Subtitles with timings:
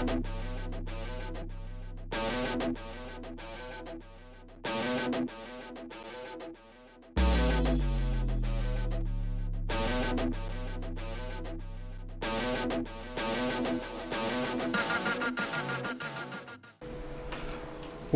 [0.00, 0.12] Well,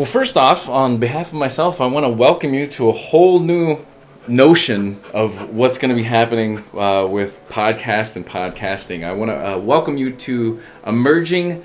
[0.06, 3.84] first off, on behalf of myself, I want to welcome you to a whole new
[4.26, 9.04] notion of what's going to be happening uh, with podcast and podcasting.
[9.04, 11.62] I want to uh, welcome you to emerging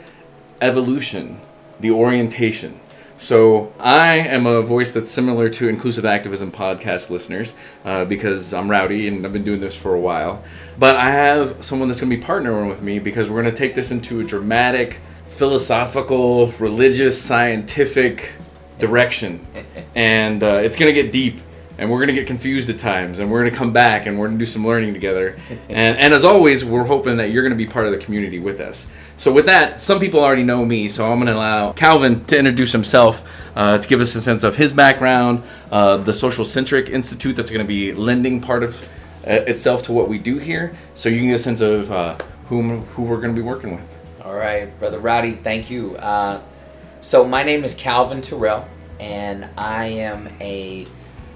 [0.61, 1.41] evolution,
[1.79, 2.79] the orientation.
[3.17, 8.71] So, I am a voice that's similar to inclusive activism podcast listeners uh, because I'm
[8.71, 10.41] rowdy and I've been doing this for a while.
[10.77, 13.59] But I have someone that's going to be partnering with me because we're going to
[13.59, 18.31] take this into a dramatic, philosophical, religious, scientific
[18.79, 19.45] direction.
[19.95, 21.41] And uh, it's going to get deep.
[21.79, 23.19] And we're to get confused at times.
[23.19, 25.37] And we're to come back and we're to do some learning together.
[25.69, 28.59] And, and as always, we're hoping that you're to be part of the community with
[28.59, 28.87] us.
[29.15, 30.89] So, with that, some people already know me.
[30.89, 33.23] So, I'm to allow Calvin to introduce himself
[33.55, 37.49] uh, to give us a sense of his background, uh, the Social Centric Institute that's
[37.61, 38.83] to be lending part of
[39.25, 40.73] uh, itself to what we do here.
[40.95, 43.95] So, you can get a sense of uh, whom, who we're to be working with.
[44.25, 45.95] All right, Brother Rowdy, thank you.
[45.95, 46.41] Uh,
[46.99, 48.67] so, my name is Calvin Terrell,
[48.99, 50.85] and I am a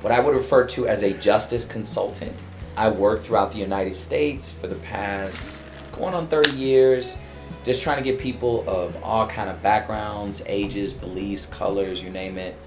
[0.03, 2.43] what I would refer to as a justice consultant.
[2.75, 7.17] I work throughout the United States for the past going on 30 years,
[7.63, 12.37] just trying to get people of all kind of backgrounds, ages, beliefs, colors, you name
[12.37, 12.57] it,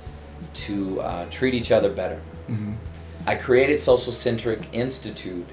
[0.54, 2.22] to uh, treat each other better.
[3.26, 5.46] I created Social Centric Institute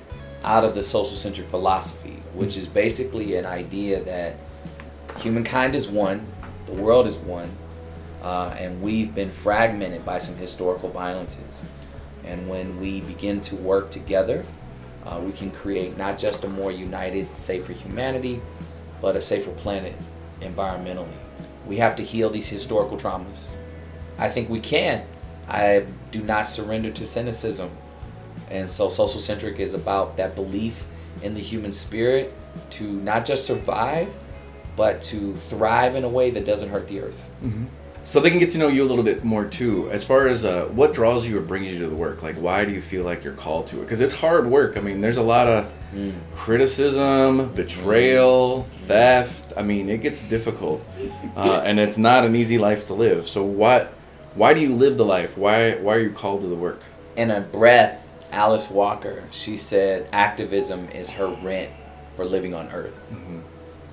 [0.43, 4.37] out of the social centric philosophy, which is basically an idea that
[5.17, 6.25] humankind is one,
[6.65, 7.49] the world is one,
[8.23, 11.63] uh, and we've been fragmented by some historical violences.
[12.23, 14.45] And when we begin to work together,
[15.05, 18.41] uh, we can create not just a more united, safer humanity,
[19.01, 19.93] but a safer planet
[20.39, 21.11] environmentally.
[21.67, 23.51] We have to heal these historical traumas.
[24.17, 25.05] I think we can.
[25.47, 27.69] I do not surrender to cynicism.
[28.49, 30.85] And so, social centric is about that belief
[31.21, 32.33] in the human spirit
[32.71, 34.15] to not just survive,
[34.75, 37.29] but to thrive in a way that doesn't hurt the earth.
[38.05, 39.89] So they can get to know you a little bit more too.
[39.89, 42.65] As far as uh, what draws you or brings you to the work, like why
[42.65, 43.81] do you feel like you're called to it?
[43.81, 44.75] Because it's hard work.
[44.75, 45.71] I mean, there's a lot of
[46.35, 49.53] criticism, betrayal, theft.
[49.55, 50.83] I mean, it gets difficult,
[51.37, 53.29] uh, and it's not an easy life to live.
[53.29, 53.93] So what?
[54.35, 55.37] Why do you live the life?
[55.37, 55.75] Why?
[55.75, 56.81] Why are you called to the work?
[57.15, 61.71] In a breath, Alice Walker, she said activism is her rent
[62.15, 63.15] for living on earth.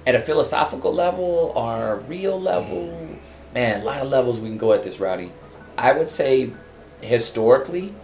[0.06, 3.09] At a philosophical level or a real level,
[3.55, 5.33] man, a lot of levels we can go at this, Rowdy.
[5.77, 6.53] I would say
[7.00, 7.94] historically,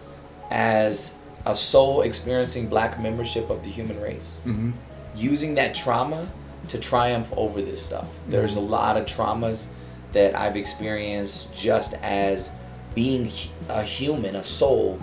[0.51, 4.73] as a soul experiencing black membership of the human race, mm-hmm.
[5.15, 6.29] using that trauma
[6.69, 8.09] to triumph over this stuff.
[8.29, 8.67] There's mm-hmm.
[8.67, 9.69] a lot of traumas
[10.13, 12.55] that I've experienced just as
[12.95, 13.31] being
[13.69, 14.99] a human, a soul,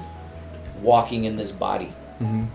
[0.82, 1.94] walking in this body.
[2.20, 2.46] Mm-hmm.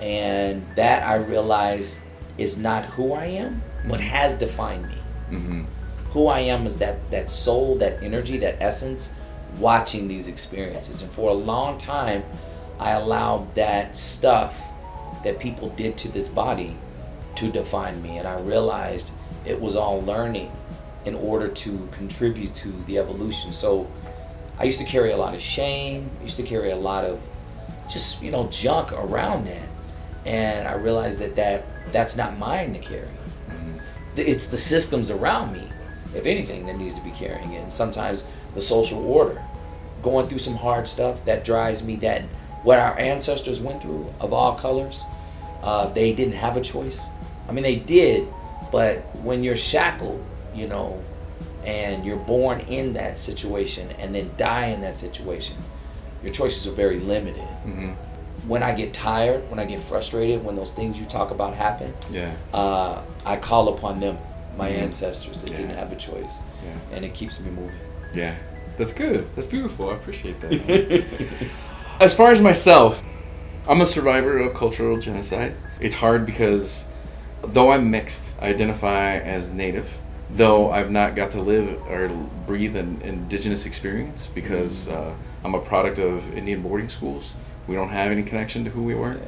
[0.00, 2.00] And that I realized
[2.38, 4.96] is not who I am, but has defined me.
[6.14, 9.14] Who I am is that that soul, that energy, that essence,
[9.58, 11.02] watching these experiences.
[11.02, 12.24] And for a long time,
[12.78, 14.62] I allowed that stuff
[15.24, 16.76] that people did to this body
[17.34, 18.18] to define me.
[18.18, 19.10] And I realized
[19.44, 20.52] it was all learning
[21.04, 23.52] in order to contribute to the evolution.
[23.52, 23.90] So
[24.58, 27.20] I used to carry a lot of shame, I used to carry a lot of
[27.90, 29.68] just, you know, junk around that.
[30.24, 33.08] And I realized that, that that's not mine to carry.
[33.48, 33.78] Mm-hmm.
[34.16, 35.68] It's the systems around me,
[36.14, 37.62] if anything, that needs to be carrying it.
[37.62, 39.42] And sometimes the social order,
[40.02, 42.22] going through some hard stuff that drives me that
[42.62, 45.04] what our ancestors went through of all colors,
[45.62, 47.00] uh, they didn't have a choice.
[47.48, 48.28] I mean, they did,
[48.70, 50.22] but when you're shackled,
[50.54, 51.02] you know,
[51.64, 55.56] and you're born in that situation and then die in that situation,
[56.22, 57.46] your choices are very limited.
[58.46, 61.94] When I get tired, when I get frustrated, when those things you talk about happen,
[62.10, 62.32] Yeah.
[62.52, 64.18] uh, I call upon them,
[64.56, 66.96] my ancestors that didn't have a choice, Yeah.
[66.96, 67.76] and it keeps me moving.
[68.14, 68.36] Yeah.
[68.76, 69.26] That's good.
[69.36, 69.90] That's beautiful.
[69.90, 71.04] I appreciate that.
[72.00, 73.02] as far as myself,
[73.68, 75.54] I'm a survivor of cultural genocide.
[75.80, 76.84] It's hard because
[77.42, 79.96] though I'm mixed, I identify as native.
[80.30, 82.08] Though I've not got to live or
[82.46, 85.14] breathe an indigenous experience because uh,
[85.44, 87.36] I'm a product of Indian boarding schools.
[87.68, 89.20] We don't have any connection to who we were.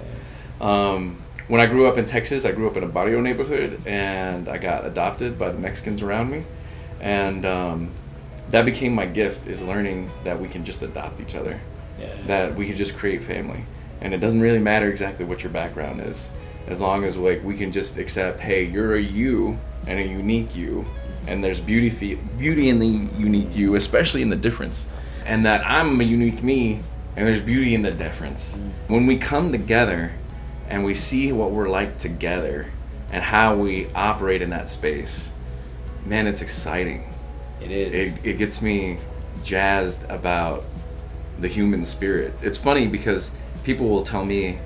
[0.60, 4.48] Um, when I grew up in Texas, I grew up in a barrio neighborhood, and
[4.48, 6.44] I got adopted by the Mexicans around me,
[7.00, 7.90] and um,
[8.50, 11.60] that became my gift: is learning that we can just adopt each other,
[12.00, 12.08] Yeah.
[12.26, 13.64] that we can just create family,
[14.00, 16.30] and it doesn't really matter exactly what your background is,
[16.66, 20.56] as long as like we can just accept, hey, you're a you and a unique
[20.56, 20.84] you,
[21.28, 22.86] and there's beauty fe- beauty in the
[23.18, 24.88] unique you, especially in the difference,
[25.24, 26.80] and that I'm a unique me,
[27.14, 28.58] and there's beauty in the difference.
[28.88, 30.12] When we come together,
[30.68, 32.72] and we see what we're like together,
[33.10, 35.32] and how we operate in that space,
[36.04, 37.12] man, it's exciting.
[37.60, 38.16] It is.
[38.16, 38.98] It, it gets me
[39.42, 40.64] jazzed about
[41.38, 42.32] the human spirit.
[42.42, 43.32] It's funny because
[43.64, 44.58] people will tell me,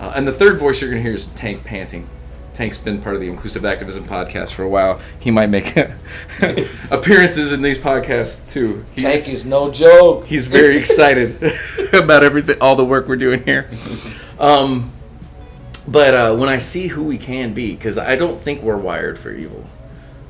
[0.00, 2.08] uh, and the third voice you're going to hear is Tank panting.
[2.54, 5.00] Tank's been part of the Inclusive Activism podcast for a while.
[5.20, 5.76] He might make
[6.90, 8.84] appearances in these podcasts too.
[8.96, 10.26] He's, Tank is no joke.
[10.26, 11.40] he's very excited
[11.92, 13.70] about everything, all the work we're doing here.
[14.40, 14.92] Um,
[15.88, 19.18] but uh, when I see who we can be, because I don't think we're wired
[19.18, 19.64] for evil,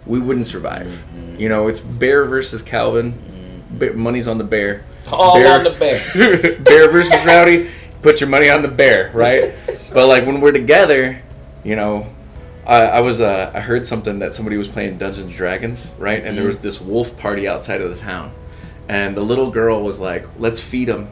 [0.06, 1.04] we wouldn't survive.
[1.36, 3.64] You know, it's Bear versus Calvin.
[3.70, 4.84] Ba- money's on the bear.
[5.10, 6.00] All on the bear.
[6.60, 7.70] bear versus Rowdy.
[8.02, 9.52] Put your money on the bear, right?
[9.92, 11.20] but like when we're together,
[11.64, 12.06] you know,
[12.64, 16.24] I, I was uh, I heard something that somebody was playing Dungeons and Dragons, right?
[16.24, 18.32] And there was this wolf party outside of the town,
[18.88, 21.10] and the little girl was like, "Let's feed them,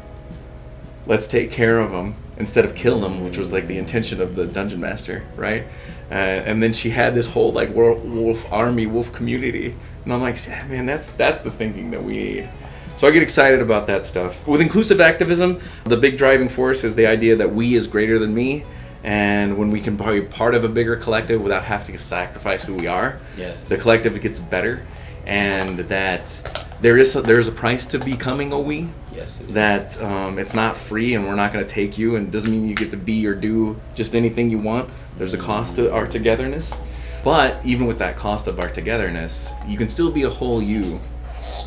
[1.06, 4.34] let's take care of them instead of kill them," which was like the intention of
[4.36, 5.64] the dungeon master, right?
[6.10, 9.74] Uh, and then she had this whole like wolf army, wolf community,
[10.04, 10.36] and I'm like,
[10.68, 12.48] man, that's that's the thinking that we need.
[12.94, 14.46] So I get excited about that stuff.
[14.46, 18.32] With inclusive activism, the big driving force is the idea that we is greater than
[18.34, 18.64] me,
[19.04, 22.74] and when we can be part of a bigger collective without having to sacrifice who
[22.74, 23.56] we are, Yes.
[23.68, 24.82] the collective gets better,
[25.26, 28.88] and that there is a, there is a price to becoming a we.
[29.14, 29.40] Yes.
[29.40, 29.54] it.
[29.54, 32.50] That um, it's not free, and we're not going to take you, and it doesn't
[32.50, 34.90] mean you get to be or do just anything you want.
[35.16, 36.78] There's a cost to our togetherness,
[37.24, 41.00] but even with that cost of our togetherness, you can still be a whole you,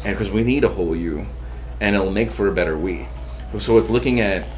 [0.06, 1.26] and because we need a whole you,
[1.82, 3.08] and it'll make for a better we.
[3.58, 4.56] So it's looking at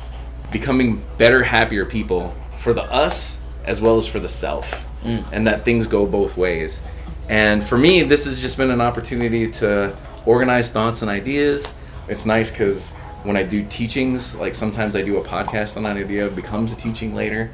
[0.51, 4.85] becoming better, happier people for the us as well as for the self,
[5.31, 6.81] and that things go both ways.
[7.29, 9.95] And for me, this has just been an opportunity to
[10.25, 11.73] organize thoughts and ideas.
[12.07, 15.97] It's nice because when I do teachings, like sometimes I do a podcast on an
[15.97, 17.51] idea, it becomes a teaching later.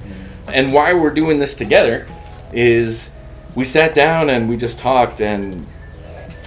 [0.48, 2.08] And why we're doing this together
[2.54, 3.12] is
[3.56, 5.68] we sat down and we just talked and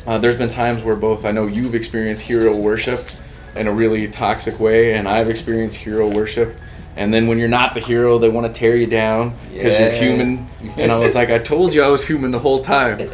[0.06, 3.06] uh, there's been times where both I know you've experienced hero worship
[3.54, 6.56] in a really toxic way, and I've experienced hero worship.
[6.96, 9.92] And then when you're not the hero, they want to tear you down because you're
[9.92, 10.50] human.
[10.76, 12.98] And I was like, I told you I was human the whole time.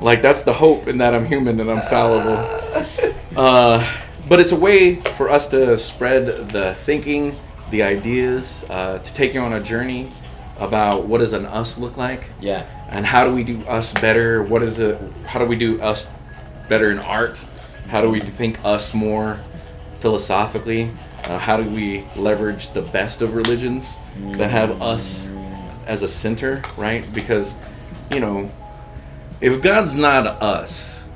[0.00, 2.36] Like that's the hope in that I'm human and I'm fallible.
[3.36, 3.90] Uh,
[4.28, 7.36] but it's a way for us to spread the thinking,
[7.70, 10.12] the ideas, uh, to take you on a journey
[10.58, 12.66] about what does an us look like Yeah.
[12.90, 16.10] and how do we do us better what is it how do we do us
[16.68, 17.44] better in art
[17.88, 19.40] how do we think us more
[19.98, 20.90] philosophically
[21.26, 23.96] uh, how do we leverage the best of religions
[24.32, 25.28] that have us
[25.86, 27.56] as a center right because
[28.12, 28.50] you know
[29.40, 31.06] if god's not us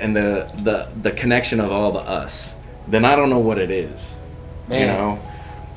[0.00, 2.56] and the the the connection of all the us
[2.86, 4.18] then i don't know what it is
[4.68, 4.80] Man.
[4.80, 5.18] you know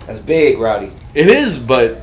[0.05, 0.89] That's big, Rowdy.
[1.13, 2.01] it is, but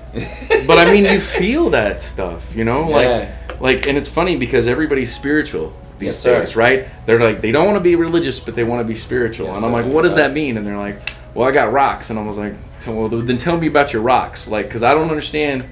[0.66, 3.56] but I mean, you feel that stuff, you know, like Yeah.
[3.60, 6.38] like, and it's funny because everybody's spiritual these Yes, sir.
[6.40, 6.86] days, right?
[7.06, 9.56] They're like they don't want to be religious, but they want to be spiritual, Yes,
[9.56, 9.82] and I'm sir.
[9.82, 10.28] like, what does Right.
[10.28, 10.56] that mean?
[10.56, 10.98] And they're like,
[11.34, 14.02] well, I got rocks, and I was like, tell, well, then tell me about your
[14.02, 15.66] rocks, like, because I don't understand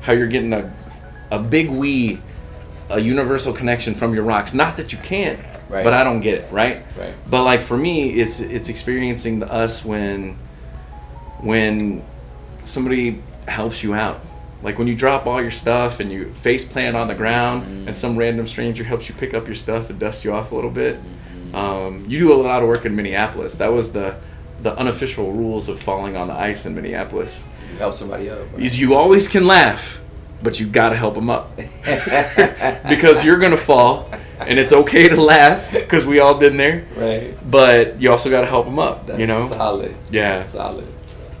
[0.00, 0.72] how you're getting a
[1.30, 2.20] a big we,
[2.88, 4.52] a universal connection from your rocks.
[4.52, 5.38] Not that you can't,
[5.68, 5.84] Right.
[5.84, 6.82] but I don't get it, right?
[6.98, 7.14] Right.
[7.28, 10.36] But like for me, it's it's experiencing the us when
[11.40, 12.04] when
[12.62, 14.20] somebody helps you out.
[14.62, 17.86] Like when you drop all your stuff and you face plant on the ground Mm-hmm.
[17.86, 20.54] and some random stranger helps you pick up your stuff and dust you off a
[20.54, 20.96] little bit.
[21.02, 21.54] Mm-hmm.
[21.54, 23.56] Um, you do a lot of work in Minneapolis.
[23.56, 24.16] That was the
[24.62, 27.46] the unofficial rules of falling on the ice in Minneapolis.
[27.72, 28.50] You help somebody up.
[28.50, 28.60] bro.
[28.60, 30.00] Is you always can laugh,
[30.42, 31.56] but you gotta help them up
[32.88, 36.86] because you're gonna fall, and it's okay to laugh because we all been there.
[36.96, 37.36] right.
[37.50, 39.06] But you also gotta help them up.
[39.06, 39.48] That's you know.
[39.48, 39.94] solid.
[40.10, 40.42] Yeah.
[40.42, 40.86] Solid.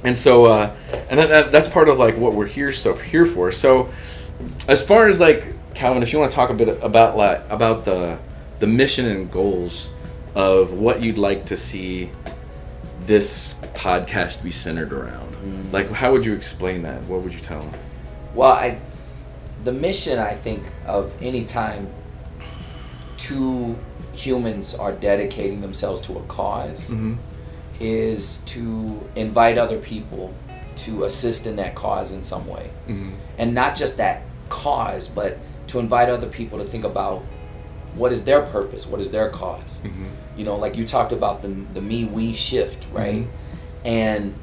[0.02, 0.74] And so, uh,
[1.10, 3.52] and that, that, that's part of like what we're here so here for.
[3.52, 3.90] So,
[4.66, 7.84] as far as like Calvin, if you want to talk a bit about like about
[7.84, 8.18] the
[8.60, 9.90] the mission and goals
[10.34, 12.10] of what you'd like to see
[13.10, 17.02] this podcast be centered around, like how would you explain that?
[17.04, 17.80] What would you tell them?
[18.36, 18.78] Well, I,
[19.64, 21.88] the mission I think of any time
[23.16, 23.76] two
[24.12, 27.14] humans are dedicating themselves to a because Mm-hmm.
[27.80, 30.32] is to invite other people
[30.76, 33.10] to assist in that cause in some way, Mm-hmm.
[33.38, 35.36] and not just that cause, but
[35.66, 37.24] to invite other people to think about
[37.94, 40.04] what is their purpose, what is their because Mm-hmm.
[40.36, 43.26] you know like you talked about the, the me we shift right
[43.84, 44.34] and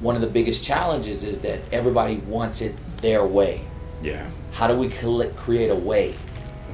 [0.00, 3.62] one of the biggest challenges is that everybody wants it their way
[4.02, 4.26] Yeah.
[4.52, 6.14] how do we create a way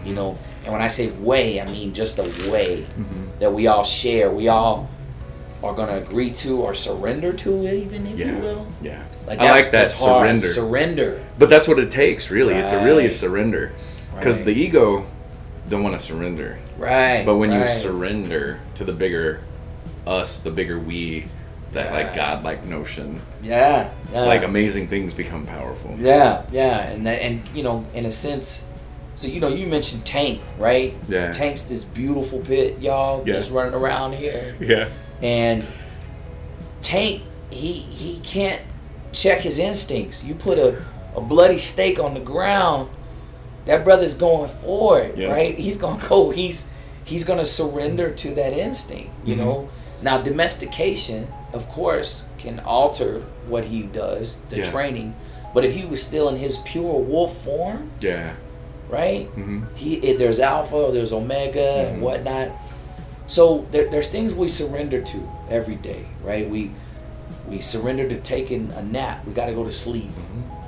[0.04, 3.38] you know And when I say way, I mean just a way Mm-hmm.
[3.40, 4.30] that we all share.
[4.30, 4.88] We all
[5.62, 8.66] are going to agree to or surrender to, even if you will.
[8.80, 9.02] Yeah.
[9.26, 10.20] Like I like that that's hard.
[10.22, 10.52] surrender.
[10.54, 11.10] Surrender.
[11.38, 12.54] But that's what it takes, really.
[12.54, 13.72] It's a really a surrender.
[14.14, 14.46] Because Right.
[14.46, 15.04] the ego
[15.68, 16.58] don't want to surrender.
[16.76, 17.24] Right.
[17.24, 19.40] But when you surrender to the bigger
[20.06, 21.26] us, the bigger we,
[21.72, 22.14] that like Right.
[22.16, 24.22] godlike notion, yeah, yeah.
[24.22, 25.94] like amazing things become powerful.
[25.98, 28.66] Yeah, yeah, and that, and you know, in a sense,
[29.14, 30.94] so you know, you mentioned Tank, right?
[31.08, 31.30] Yeah.
[31.32, 33.34] Tank's this beautiful pit, y'all, Yeah.
[33.34, 34.88] that's running around here, Yeah.
[35.22, 35.64] and
[36.82, 38.60] Tank, he he can't
[39.12, 40.24] check his instincts.
[40.24, 40.82] You put a
[41.16, 42.88] a bloody steak on the ground,
[43.66, 45.28] that brother's going for it, Yeah.
[45.32, 45.58] right?
[45.58, 46.30] He's gonna go.
[46.30, 46.68] He's
[47.04, 49.10] he's gonna surrender to that instinct.
[49.24, 49.38] You Mhm.
[49.38, 49.68] know.
[50.02, 54.70] Now domestication, of course, can alter what he does, the Yeah.
[54.70, 55.14] training.
[55.54, 58.32] But if he was still in his pure wolf form, Yeah.
[58.88, 59.26] right?
[59.34, 61.88] hmm He it, there's alpha, there's omega, Mhm.
[61.94, 62.48] and whatnot.
[63.26, 66.48] So there, there's things we surrender to every day, right?
[66.50, 66.70] We
[67.48, 69.24] we surrender to taking a nap.
[69.26, 70.10] We got to go to sleep.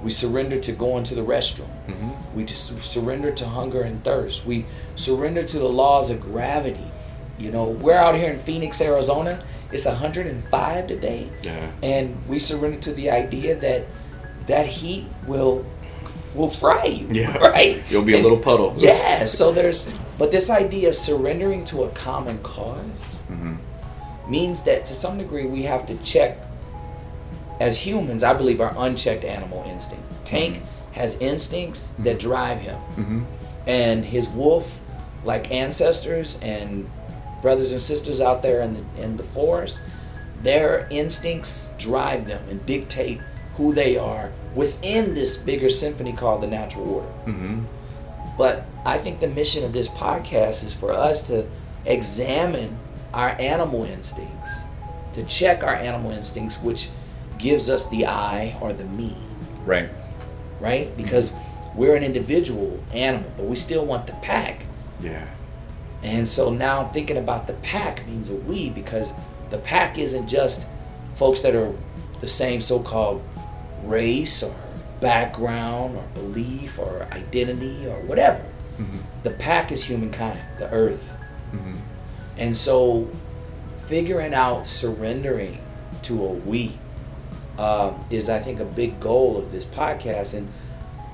[0.04, 1.70] We surrender to going to the restroom.
[1.88, 4.44] hmm We just surrender to hunger and thirst.
[4.44, 6.84] We surrender to the laws of gravity.
[7.38, 9.42] You know, we're out here in Phoenix, Arizona.
[9.72, 11.70] It's 105 today, Yeah.
[11.82, 13.86] and we surrender to the idea that
[14.46, 15.64] that heat will
[16.34, 17.08] will fry you.
[17.10, 17.36] Yeah.
[17.50, 17.82] Right.
[17.90, 18.74] You'll be a little puddle.
[18.76, 19.24] Yeah.
[19.24, 23.54] So there's, but this idea of surrendering to a common cause hmm
[24.28, 26.36] means that to some degree we have to check
[27.60, 30.02] as humans i believe our unchecked animal instinct.
[30.24, 32.76] Tank has instincts that drive him.
[32.76, 33.22] Hmm
[33.66, 34.82] and his wolf
[35.24, 36.88] like ancestors and
[37.40, 39.82] brothers and sisters out there in the in the forest
[40.42, 43.18] their instincts drive them and dictate
[43.56, 47.08] who they are within this bigger symphony called the natural order.
[47.24, 47.64] Hmm
[48.36, 51.46] but I think the mission of this podcast is for us to
[51.86, 52.76] examine
[53.12, 54.50] our animal instincts,
[55.14, 56.88] to check our animal instincts, which
[57.38, 59.16] gives us the I or the me,
[59.64, 59.88] Right.
[60.60, 60.94] right?
[60.96, 61.34] Because
[61.74, 64.62] we're an individual animal, but we still want the pack.
[65.00, 65.26] Yeah.
[66.02, 69.12] And so now thinking about the pack means a we because
[69.50, 70.66] the pack isn't just
[71.14, 71.72] folks that are
[72.20, 73.22] the same so called
[73.84, 74.54] race or
[75.00, 78.42] background or belief or identity or whatever.
[78.76, 81.10] hmm The pack is humankind, the earth.
[81.50, 81.74] hmm
[82.36, 83.08] And so
[83.86, 85.58] figuring out surrendering
[86.02, 86.78] to a we
[87.58, 90.36] uh, is, I think, a big goal of this podcast.
[90.36, 90.50] And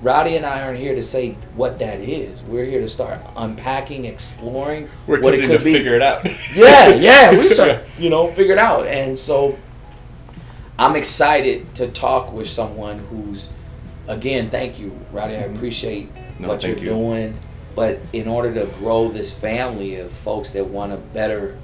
[0.03, 2.43] Rowdy and I aren't here to say what that is.
[2.43, 5.73] We're here to start unpacking, exploring We're what it could to be.
[5.75, 6.27] figure it out.
[6.55, 8.87] yeah, yeah, we start, you know, figure it out.
[8.87, 9.59] And so
[10.79, 13.53] I'm excited to talk with someone who's,
[14.09, 15.35] again, thank you, Rowdy.
[15.37, 16.43] I appreciate Mm-hmm.
[16.45, 16.85] No, what you're you.
[16.87, 17.39] doing.
[17.77, 21.59] But in order to grow this family of folks that want a better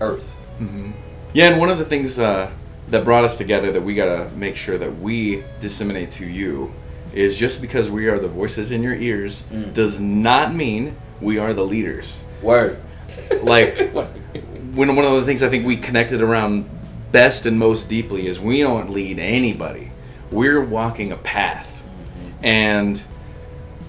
[0.00, 0.90] earth, hmm
[1.32, 2.50] Yeah, and one of the things uh,
[2.88, 6.72] that brought us together that we gotta make sure that we disseminate to you
[7.12, 9.72] is just because we are the voices in your ears Mm.
[9.72, 12.22] does not mean we are the leaders.
[12.42, 12.78] word.
[13.42, 13.90] Like
[14.74, 16.68] when one of the things I think we connected around
[17.12, 19.90] best and most deeply is we don't lead anybody.
[20.30, 21.82] We're walking a path,
[22.42, 23.02] and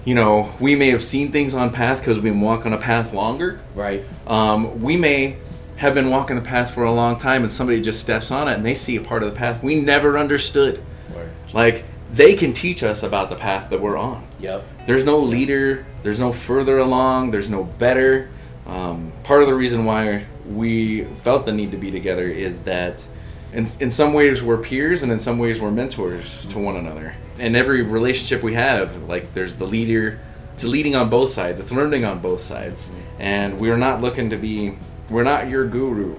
[0.04, 3.12] you know we may have seen things on path because we've been walking a path
[3.12, 3.60] longer.
[3.74, 4.02] right.
[4.26, 5.36] Um, we may
[5.78, 8.54] have been walking the path for a long time and somebody just steps on it
[8.54, 10.82] and they see a part of the path we never understood.
[11.14, 11.30] Word.
[11.52, 14.26] Like, they can teach us about the path that we're on.
[14.40, 14.64] Yep.
[14.86, 18.30] There's no leader, there's no further along, there's no better.
[18.66, 23.06] Um, part of the reason why we felt the need to be together is that
[23.52, 27.14] in, in some ways we're peers and in some ways we're mentors to one another.
[27.38, 30.18] In every relationship we have, like there's the leader,
[30.54, 32.90] it's leading on both sides, it's learning on both sides.
[33.18, 34.76] And we're not looking to be,
[35.10, 36.16] we're not your guru.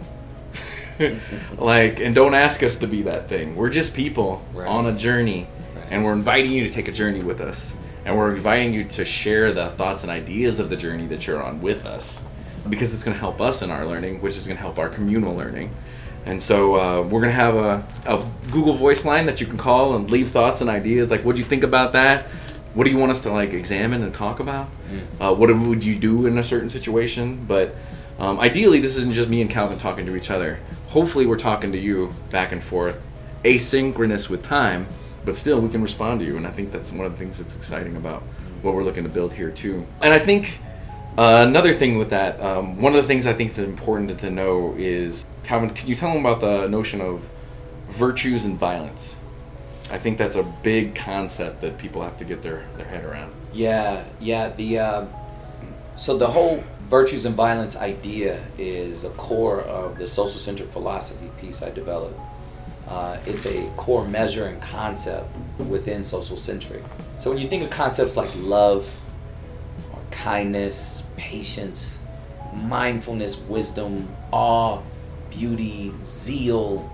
[1.57, 3.55] like, and don't ask us to be that thing.
[3.55, 4.67] We're just people Right.
[4.67, 5.85] on a journey, Right.
[5.91, 7.73] and we're inviting you to take a journey with us.
[8.05, 11.41] And we're inviting you to share the thoughts and ideas of the journey that you're
[11.43, 12.23] on with us
[12.67, 14.89] because it's going to help us in our learning, which is going to help our
[14.89, 15.71] communal learning.
[16.25, 19.57] And so uh, we're going to have a, a Google Voice line that you can
[19.57, 22.27] call and leave thoughts and ideas like, what do you think about that?
[22.73, 24.69] What do you want us to like examine and talk about?
[25.19, 27.45] Uh, what would you do in a certain situation?
[27.47, 27.75] But
[28.19, 30.59] um, ideally, this isn't just me and Calvin talking to each other.
[30.89, 33.05] Hopefully, we're talking to you back and forth,
[33.43, 34.87] asynchronous with time,
[35.25, 36.37] but still we can respond to you.
[36.37, 38.21] And I think that's one of the things that's exciting about
[38.61, 39.85] what we're looking to build here too.
[40.01, 40.59] And I think
[41.17, 44.29] uh, another thing with that, um, one of the things I think is important to
[44.29, 45.69] know is Calvin.
[45.69, 47.29] Can you tell them about the notion of
[47.87, 49.17] virtues and violence?
[49.91, 53.33] I think that's a big concept that people have to get their, their head around.
[53.53, 54.49] Yeah, yeah.
[54.49, 55.05] The uh,
[55.95, 61.29] So the whole virtues and violence idea is a core of the social centric philosophy
[61.39, 62.19] piece I developed.
[62.87, 65.29] Uh, it's a core measure and concept
[65.59, 66.83] within social centric.
[67.19, 68.91] So when you think of concepts like love,
[69.93, 71.99] or kindness, patience,
[72.63, 74.81] mindfulness, wisdom, awe,
[75.29, 76.91] beauty, zeal,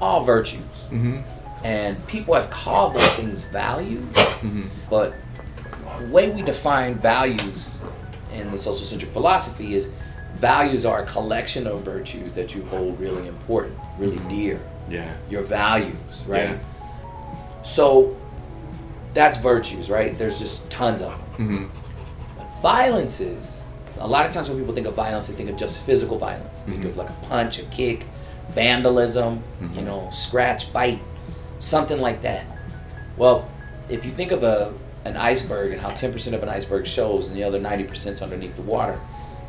[0.00, 0.60] all virtues.
[0.90, 1.20] Mm-hmm.
[1.64, 4.04] And people have called those things values,
[4.42, 4.64] Mm-hmm.
[4.90, 5.14] but
[6.00, 7.80] the way we define values
[8.32, 9.90] in the social centric philosophy is
[10.34, 14.60] values are a collection of virtues that you hold really important, really dear.
[14.88, 15.12] Yeah.
[15.30, 16.50] Your values, right?
[16.50, 16.58] Yeah.
[17.62, 18.16] So
[19.14, 20.16] that's virtues, right?
[20.18, 21.20] There's just tons of them.
[21.48, 21.66] Mm-hmm.
[22.38, 23.62] But violence is
[23.98, 26.62] a lot of times when people think of violence, they think of just physical violence.
[26.62, 28.06] Think of like a punch, a kick,
[28.48, 29.42] vandalism,
[29.74, 31.00] you know, scratch, bite,
[31.60, 32.46] something like that.
[33.16, 33.48] Well,
[33.88, 34.72] if you think of a
[35.04, 38.56] an iceberg and how 10% of an iceberg shows and the other 90% is underneath
[38.56, 38.98] the water,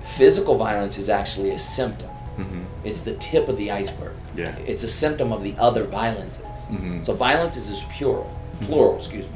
[0.03, 2.09] physical violence is actually a symptom.
[2.37, 2.63] Mm-hmm.
[2.83, 4.13] It's the tip of the iceberg.
[4.35, 4.55] Yeah.
[4.65, 6.45] It's a symptom of the other violences.
[6.69, 7.05] Mhm.
[7.05, 8.29] So violences is plural,
[8.61, 9.35] plural, excuse me.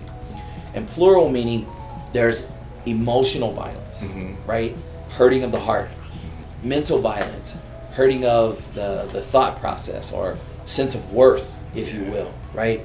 [0.74, 1.68] And plural meaning
[2.14, 2.48] there's
[2.88, 4.36] emotional violence, Mhm.
[4.48, 4.76] right?
[5.12, 5.90] Hurting of the heart.
[6.64, 7.58] Mental violence,
[7.92, 12.82] hurting of the, the thought process or sense of worth, if you will, right?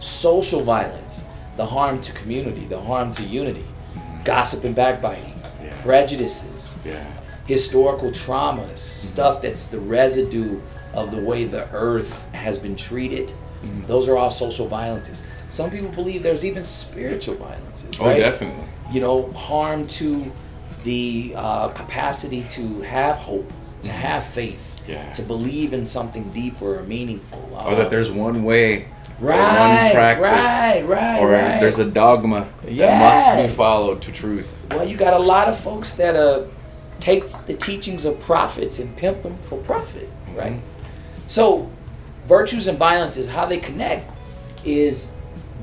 [0.00, 3.64] Social violence, the harm to community, the harm to unity,
[4.24, 5.72] gossip and backbiting, Yeah.
[5.82, 7.04] prejudices, Yeah.
[7.46, 9.12] historical traumas, mm-hmm.
[9.12, 10.60] stuff that's the residue
[10.94, 13.28] of the way the earth has been treated.
[13.62, 13.86] Mm-hmm.
[13.86, 15.22] Those are all social violences.
[15.48, 17.90] Some people believe there's even spiritual violences.
[18.00, 18.18] Oh, right?
[18.18, 18.64] definitely.
[18.90, 20.32] You know, harm to
[20.84, 23.48] the uh, capacity to have hope,
[23.82, 23.98] to mm-hmm.
[23.98, 25.12] have faith, Yeah.
[25.12, 27.38] to believe in something deeper or meaningful.
[27.52, 28.88] Or that uh, there's one way,
[29.22, 31.60] Right, one practice, right, right, or right.
[31.60, 32.86] there's a dogma Yeah.
[32.86, 34.66] that must be followed to truth.
[34.72, 36.46] Well, you got a lot of folks that uh,
[36.98, 40.60] take the teachings of prophets and pimp them for profit, right?
[41.28, 41.70] So,
[42.26, 44.10] virtues and violences, how they connect
[44.64, 45.12] is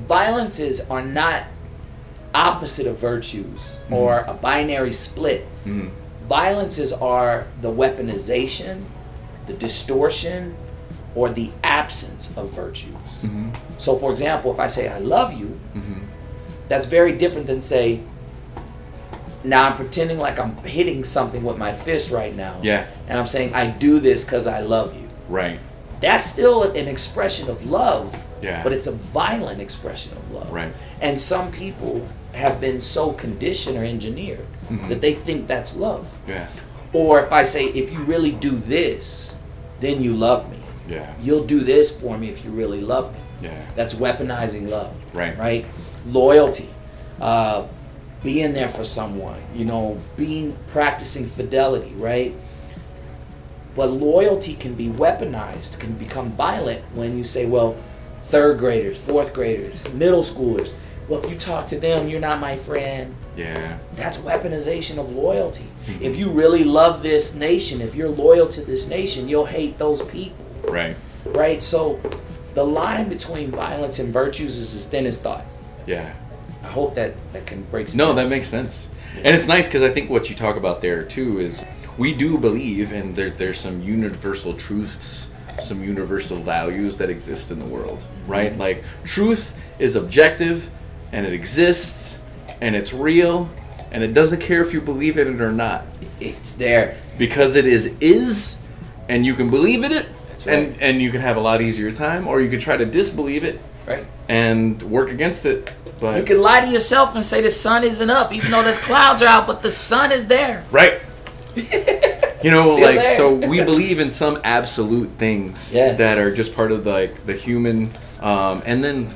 [0.08, 1.44] violences are not
[2.34, 5.46] opposite of virtues or a binary split.
[5.66, 5.90] Mhm.
[6.28, 8.84] Violences are the weaponization,
[9.46, 10.56] the distortion,
[11.14, 12.94] or the absence of virtues.
[13.22, 13.50] Mhm.
[13.78, 16.02] So, for example, if I say I love you, Mhm.
[16.68, 18.00] that's very different than say
[19.42, 22.84] now i'm pretending like i'm hitting something with my fist right now Yeah.
[23.08, 25.58] and i'm saying i do this because i love you Right.
[26.00, 28.62] that's still an expression of love Yeah.
[28.62, 30.72] but it's a violent expression of love Right.
[31.00, 34.88] and some people have been so conditioned or engineered Mhm.
[34.90, 36.46] that they think that's love Yeah.
[36.92, 39.36] or if i say if you really do this
[39.80, 40.58] then you love me
[40.90, 41.14] Yeah.
[41.22, 43.62] you'll do this for me if you really love me Yeah.
[43.76, 44.92] that's weaponizing love.
[45.14, 45.38] Right.
[45.38, 45.66] Right?
[46.06, 46.68] Loyalty.
[47.20, 47.64] Uh,
[48.22, 52.34] being there for someone, you know, being practicing fidelity, right?
[53.74, 57.76] But loyalty can be weaponized, can become violent when you say, well,
[58.24, 60.72] third graders, fourth graders, middle schoolers,
[61.08, 63.14] well, you talk to them, you're not my friend.
[63.36, 63.78] Yeah.
[63.94, 65.64] That's weaponization of loyalty.
[66.00, 70.02] If you really love this nation, if you're loyal to this nation, you'll hate those
[70.02, 70.96] people Right.
[71.26, 71.62] right?
[71.62, 72.00] So
[72.54, 75.44] the line between violence and virtues is as thin as thought.
[75.86, 76.12] Yeah.
[76.62, 77.94] I hope that that can break.
[77.94, 78.16] No, down.
[78.16, 78.88] that makes sense.
[79.16, 81.64] And it's nice because I think what you talk about there too is
[81.98, 87.58] we do believe, and there, there's some universal truths, some universal values that exist in
[87.58, 88.52] the world, right?
[88.52, 88.60] Mm-hmm.
[88.60, 90.70] Like truth is objective,
[91.12, 92.20] and it exists,
[92.60, 93.50] and it's real,
[93.90, 95.84] and it doesn't care if you believe in it or not,
[96.20, 96.96] it's there.
[97.18, 98.58] because it is is,
[99.08, 100.06] and you can believe in it,
[100.44, 100.82] That's and right.
[100.82, 103.60] and you can have a lot easier time, or you could try to disbelieve it
[103.86, 104.06] Right.
[104.28, 105.70] and work against it.
[106.00, 108.78] But You can lie to yourself and say the sun isn't up, even though there's
[108.90, 110.64] clouds are out, but the sun is there.
[110.70, 111.00] Right.
[112.42, 113.16] You know, like there.
[113.18, 115.92] so we believe in some absolute things Yeah.
[115.92, 119.08] that are just part of the, like the human um, and then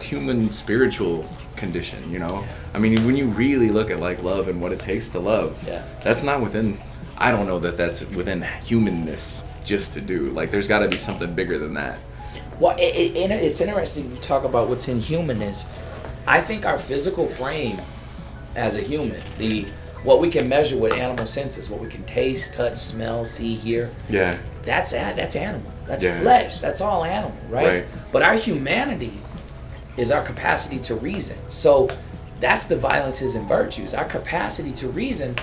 [0.00, 2.44] human spiritual condition, you know?
[2.72, 5.66] I mean, when you really look at like love and what it takes to love,
[5.66, 5.82] Yeah.
[6.04, 6.78] that's not within
[7.18, 10.30] I don't know that that's within humanness just to do.
[10.30, 11.98] Like there's got to be something bigger than that.
[12.58, 15.66] Well, it, it, it- it's interesting you talk about what's in humanness.
[16.26, 17.80] I think our physical frame
[18.54, 19.66] as a human, the
[20.02, 23.90] what we can measure with animal senses, what we can taste, touch, smell, see, hear,
[24.08, 24.38] Yeah.
[24.64, 25.70] that's that's animal.
[25.86, 26.20] That's Yeah.
[26.20, 26.60] flesh.
[26.60, 27.66] That's all animal, right?
[27.66, 27.86] Right.
[28.12, 29.12] But our humanity
[29.96, 31.36] is our capacity to reason.
[31.50, 31.88] So
[32.40, 33.92] that's the violences and virtues.
[33.94, 35.36] Our capacity to reason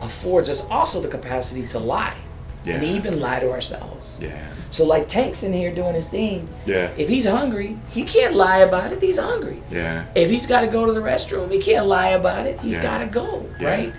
[0.00, 2.16] affords us also the capacity to lie.
[2.66, 4.18] And even lie to ourselves.
[4.20, 4.46] Yeah.
[4.70, 6.46] So like Tank's in here doing his thing.
[6.66, 6.90] Yeah.
[6.98, 9.00] If he's hungry, he can't lie about it.
[9.00, 9.62] He's hungry.
[9.70, 10.04] Yeah.
[10.14, 12.60] If he's got to go to the restroom, he can't lie about it.
[12.60, 12.82] He's Yeah.
[12.82, 13.68] got to go, Yeah.
[13.68, 13.92] right?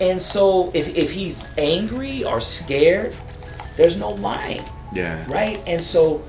[0.00, 3.14] and so if if he's angry or scared,
[3.76, 5.24] there's no lying, Yeah.
[5.28, 5.60] right?
[5.66, 6.22] And so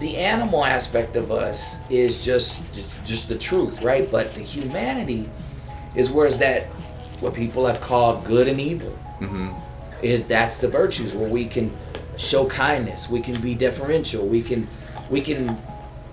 [0.00, 4.10] the animal aspect of us is just just, just the truth, right?
[4.10, 5.28] But the humanity
[5.94, 6.64] is where is that
[7.20, 9.48] what people have called good and evil Mm-hmm.
[10.02, 11.74] Is that's the virtues where we can
[12.16, 14.66] show kindness we can be differential we can
[15.10, 15.60] we can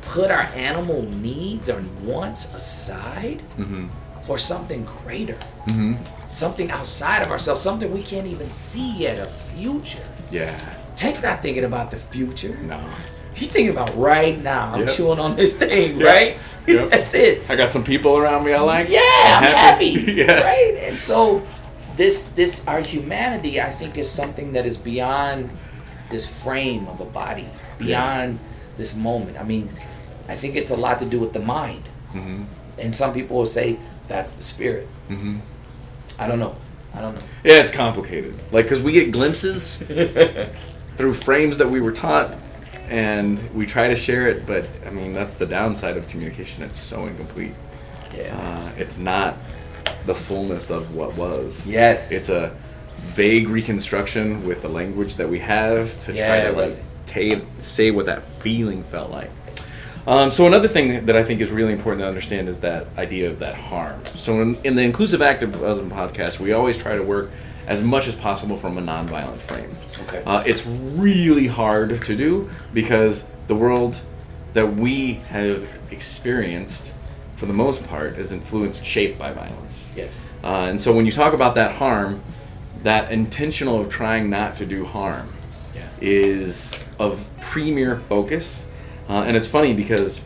[0.02, 3.88] put our animal needs or wants aside Mm-hmm.
[4.22, 5.96] for something greater Mm-hmm.
[6.32, 10.60] something outside of ourselves something we can't even see yet a future Yeah.
[10.96, 12.84] tank's not thinking about the future No.
[13.34, 14.90] he's thinking about right now i'm Yep.
[14.90, 16.08] chewing on this thing Yep.
[16.08, 16.90] right Yep.
[16.92, 18.90] that's it I got some people around me I like.
[18.90, 19.86] yeah, I'm happy.
[20.16, 20.42] yeah.
[20.44, 20.78] Right?
[20.82, 21.46] And so
[21.96, 25.50] this this our humanity I think is something that is beyond
[26.10, 28.40] this frame of a body, beyond
[28.78, 29.38] this moment.
[29.38, 29.70] I mean,
[30.28, 31.84] I think it's a lot to do with the mind.
[32.14, 32.44] Mm-hmm.
[32.78, 33.78] And some people will say
[34.08, 34.88] that's the spirit.
[35.10, 35.40] Mm-hmm.
[36.20, 36.56] I don't know.
[36.94, 37.28] I don't know.
[37.44, 38.40] Yeah, it's complicated.
[38.52, 39.78] Like, cause we get glimpses
[40.98, 42.36] through frames that we were taught,
[42.88, 44.46] and we try to share it.
[44.46, 46.64] But I mean, that's the downside of communication.
[46.64, 47.56] It's so incomplete.
[48.16, 48.38] Yeah.
[48.38, 49.38] Uh, it's not
[50.06, 51.68] the fullness of what was.
[51.68, 52.12] yes.
[52.12, 52.56] It's a
[52.98, 58.06] vague reconstruction with the language that we have to try to like ta- say what
[58.06, 59.30] that feeling felt like.
[60.06, 63.30] Um, so another thing that I think is really important to understand is that idea
[63.30, 64.04] of that harm.
[64.16, 67.32] So in, in the inclusive activism podcast, we always try to work
[67.68, 69.72] as much as possible from a nonviolent frame.
[70.04, 70.22] Okay.
[70.26, 74.02] Uh, it's really hard to do because the world
[74.52, 76.94] that we have experienced,
[77.44, 79.90] for the most part, is influenced, shaped by violence.
[79.98, 80.10] yes.
[80.46, 82.24] Uh, and so when you talk about that harm,
[82.84, 85.28] that intentional of trying not to do harm
[85.76, 85.82] Yeah.
[86.00, 88.66] is of premier focus.
[89.10, 90.22] Uh, and it's funny because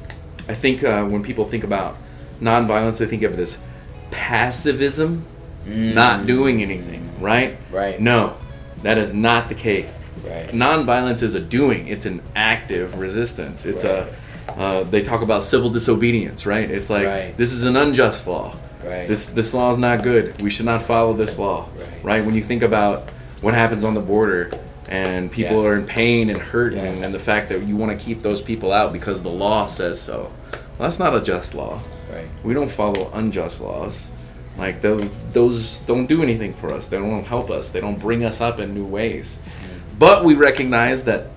[0.47, 1.97] I think uh, when people think about
[2.39, 3.57] nonviolence, they think of it as
[4.11, 5.21] passivism,
[5.65, 7.57] not doing anything, right?
[7.71, 7.99] Right.
[7.99, 8.37] No,
[8.83, 9.87] that is not the case.
[10.23, 10.49] Right.
[10.49, 11.87] Nonviolence is a doing.
[11.87, 13.65] It's an active resistance.
[13.65, 14.13] It's a.
[14.49, 16.69] Uh, they talk about civil disobedience, right?
[16.69, 17.37] It's like Right.
[17.37, 18.55] this is an unjust law.
[18.85, 19.07] Right.
[19.07, 20.41] This this law is not good.
[20.41, 21.67] We should not follow this law.
[22.03, 22.25] Right.
[22.25, 23.09] When you think about
[23.41, 24.51] what happens on the border
[24.89, 25.69] and people Yeah.
[25.69, 27.03] are in pain and hurting Yes.
[27.03, 29.99] and the fact that you want to keep those people out because the law says
[29.99, 30.31] so.
[30.51, 31.81] Well, that's not a just law.
[32.11, 32.27] Right.
[32.43, 34.11] We don't follow unjust laws.
[34.57, 36.87] Like those those don't do anything for us.
[36.87, 37.71] They don't help us.
[37.71, 39.39] They don't bring us up in new ways.
[39.99, 41.27] But we recognize that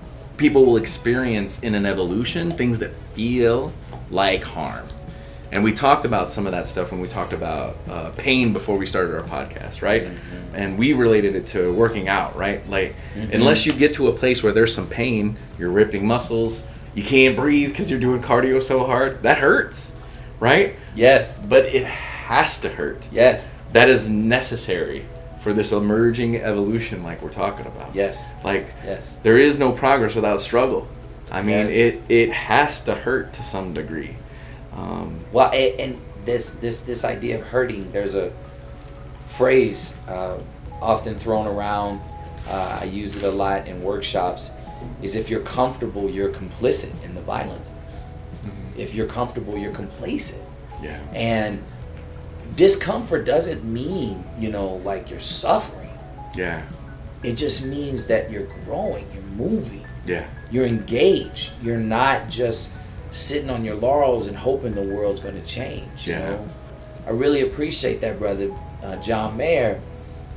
[0.41, 3.71] people will experience in an evolution things that feel
[4.11, 4.89] like harm.
[5.53, 8.79] And we talked about some of that stuff when we talked about uh, pain before
[8.79, 10.09] we started our podcast, right?
[10.55, 12.67] And we related it to working out, right?
[12.71, 12.95] Like,
[13.35, 17.37] unless you get to a place where there's some pain, you're ripping muscles, you can't
[17.37, 19.97] breathe because you're doing cardio so hard, that hurts,
[20.39, 20.77] right?
[20.95, 21.39] Yes.
[21.39, 23.09] But it has to hurt.
[23.13, 23.55] Yes.
[23.73, 25.05] That is necessary
[25.41, 27.95] for this emerging evolution, like we're talking about.
[27.95, 28.33] Yes.
[28.45, 29.19] Like, Yes.
[29.23, 30.87] there is no progress without struggle.
[31.33, 31.71] I mean, Yes.
[31.71, 34.17] it it has to hurt to some degree.
[34.77, 38.31] Um, Well, a- and this this this idea of hurting, there's a
[39.27, 40.35] phrase uh,
[40.83, 42.01] often thrown around.
[42.49, 44.53] Uh, I use it a lot in workshops.
[45.03, 47.71] Is if you're comfortable, you're complicit in the violence.
[48.77, 50.43] If you're comfortable, you're complacent.
[50.83, 50.99] yeah.
[51.13, 51.63] And
[52.57, 55.91] discomfort doesn't mean you know like you're suffering.
[56.35, 56.63] Yeah.
[57.23, 60.27] It just means that you're growing, you're moving Yeah.
[60.51, 61.53] you're engaged.
[61.63, 62.73] You're not just
[63.11, 66.07] sitting on your laurels and hoping the world's going to change.
[66.07, 66.31] You Yeah.
[66.31, 66.47] know,
[67.07, 68.51] I really appreciate that, brother
[68.83, 69.79] uh, John Mayer.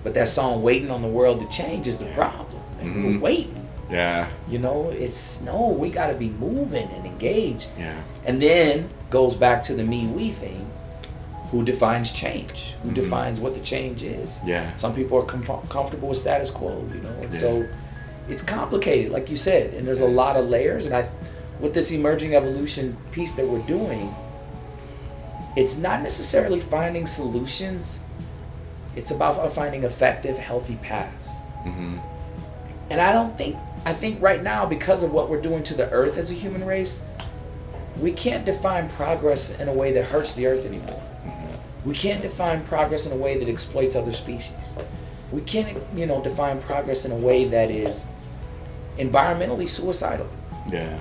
[0.04, 2.62] But that song "Waiting on the World to Change" is the problem.
[2.82, 3.04] And Mhm.
[3.14, 3.70] We're waiting.
[3.90, 4.28] Yeah.
[4.50, 5.68] You know, it's no.
[5.68, 7.68] We got to be moving and engaged.
[7.80, 7.94] Yeah.
[8.26, 10.66] And then goes back to the me we thing.
[11.54, 12.74] Who defines change?
[12.82, 12.96] Who Mhm.
[12.96, 14.42] defines what the change is?
[14.44, 14.76] Yeah.
[14.76, 17.40] Some people are comf- comfortable with status quo, you know, and Yeah.
[17.40, 17.66] so
[18.28, 20.88] it's complicated, like you said, and there's a lot of layers.
[20.88, 21.06] And I,
[21.60, 24.16] with this emerging evolution piece that we're doing,
[25.56, 28.00] it's not necessarily finding solutions.
[28.96, 31.30] It's about finding effective, healthy paths.
[31.68, 31.98] Mm-hmm.
[32.90, 35.88] And I don't think I think right now because of what we're doing to the
[35.92, 37.02] earth as a human race,
[38.02, 41.00] we can't define progress in a way that hurts the earth anymore.
[41.86, 44.76] We can't define progress in a way that exploits other species.
[45.32, 48.08] We can't, you know, define progress in a way that is
[48.98, 50.30] environmentally suicidal.
[50.72, 50.98] Yeah.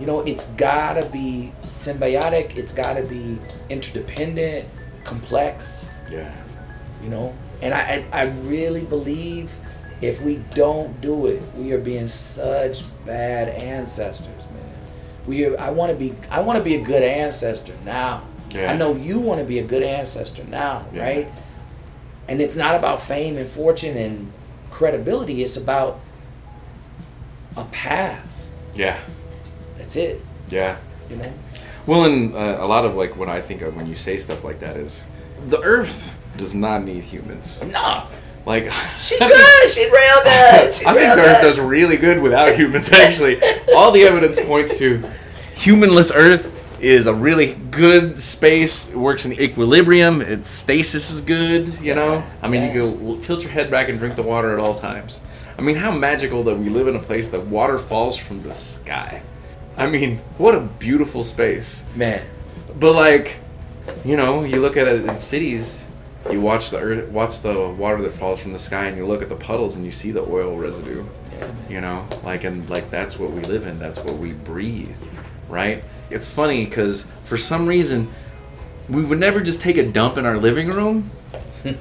[0.00, 4.68] You know, it's gotta be symbiotic, it's gotta be interdependent,
[5.04, 6.32] complex, Yeah.
[7.02, 7.34] you know?
[7.62, 9.52] And I, I, I really believe
[10.02, 14.74] if we don't do it, we are being such bad ancestors, man.
[15.26, 18.22] We are, I want to be I want to be a good ancestor now.
[18.50, 18.72] Yeah.
[18.72, 21.02] I know you want to be a good ancestor now, Yeah.
[21.02, 21.28] right?
[22.28, 24.32] And it's not about fame and fortune and
[24.70, 25.42] credibility.
[25.42, 26.00] It's about
[27.56, 28.46] a path.
[28.74, 28.98] Yeah.
[29.78, 30.20] That's it.
[30.48, 30.78] Yeah.
[31.10, 31.32] You know.
[31.86, 34.42] Well, and uh, a lot of like what I think of when you say stuff
[34.44, 35.06] like that is
[35.48, 37.62] the Earth does not need humans.
[37.62, 38.06] No.
[38.44, 39.70] Like She good.
[39.70, 40.74] She real good.
[40.74, 42.90] She I real think the Earth does really good without humans.
[42.92, 43.40] Actually,
[43.76, 45.08] all the evidence points to
[45.54, 48.88] humanless Earth is a really good space.
[48.90, 50.20] It works in equilibrium.
[50.20, 51.72] Its stasis is good.
[51.80, 52.74] You know, I mean, Yeah.
[52.74, 55.20] you can tilt your head back and drink the water at all times.
[55.58, 58.52] I mean, how magical that we live in a place that water falls from the
[58.52, 59.22] sky.
[59.78, 61.82] I mean, what a beautiful space.
[61.94, 62.22] Man.
[62.78, 63.38] But like,
[64.04, 65.84] you know, you look at it in cities.
[66.30, 69.22] You watch the earth, watch the water that falls from the sky, and you look
[69.22, 71.04] at the puddles, and you see the oil residue.
[71.32, 71.50] Yeah.
[71.68, 73.78] You know, like and like that's what we live in.
[73.78, 74.96] That's what we breathe,
[75.48, 75.84] right?
[76.10, 78.08] It's funny because for some reason,
[78.88, 81.10] we would never just take a dump in our living room.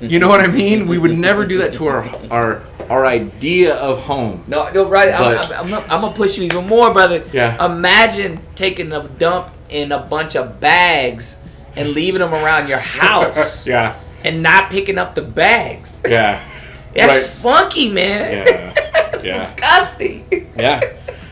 [0.02, 0.88] You know what I mean?
[0.88, 4.44] We would never do that to our our our idea of home.
[4.48, 5.14] No, no, right.
[5.14, 7.24] I'm, But- I'm, I'm, gonna- I'm gonna push you even more, brother.
[7.32, 7.64] Yeah.
[7.64, 11.38] Imagine taking a dump in a bunch of bags
[11.76, 16.02] and leaving them around your house yeah, and not picking up the bags.
[16.08, 16.42] yeah,
[16.96, 17.26] That's Right.
[17.26, 18.32] funky, man.
[18.48, 18.74] yeah,
[19.24, 19.40] yeah.
[19.54, 20.50] disgusting.
[20.58, 20.82] Yeah.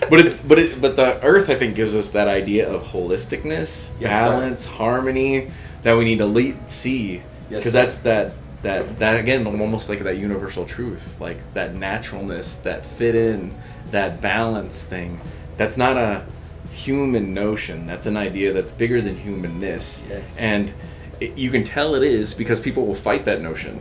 [0.10, 3.92] But it's but it but the earth I think gives us that idea of holisticness,
[4.00, 5.50] Yes, balance, harmony
[5.84, 7.72] that we need to le- see because sir.
[7.72, 8.32] that's that
[8.63, 13.54] that that again almost like that universal truth, like that naturalness, that fit in,
[13.92, 15.20] that balance thing.
[15.58, 16.26] That's not a
[16.72, 17.86] human notion.
[17.86, 20.04] That's an idea that's bigger than humanness.
[20.10, 20.38] Yes.
[20.38, 20.74] And
[21.20, 23.80] it, you can tell it is because people will fight that notion.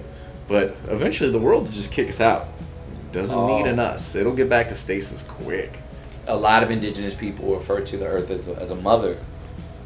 [0.48, 2.48] But eventually the world will just kick us out.
[3.10, 3.56] It Doesn't Oh.
[3.58, 4.14] need an us.
[4.14, 5.78] It'll get back to stasis quick.
[6.28, 9.18] A lot of indigenous people refer to the earth as a, as a mother.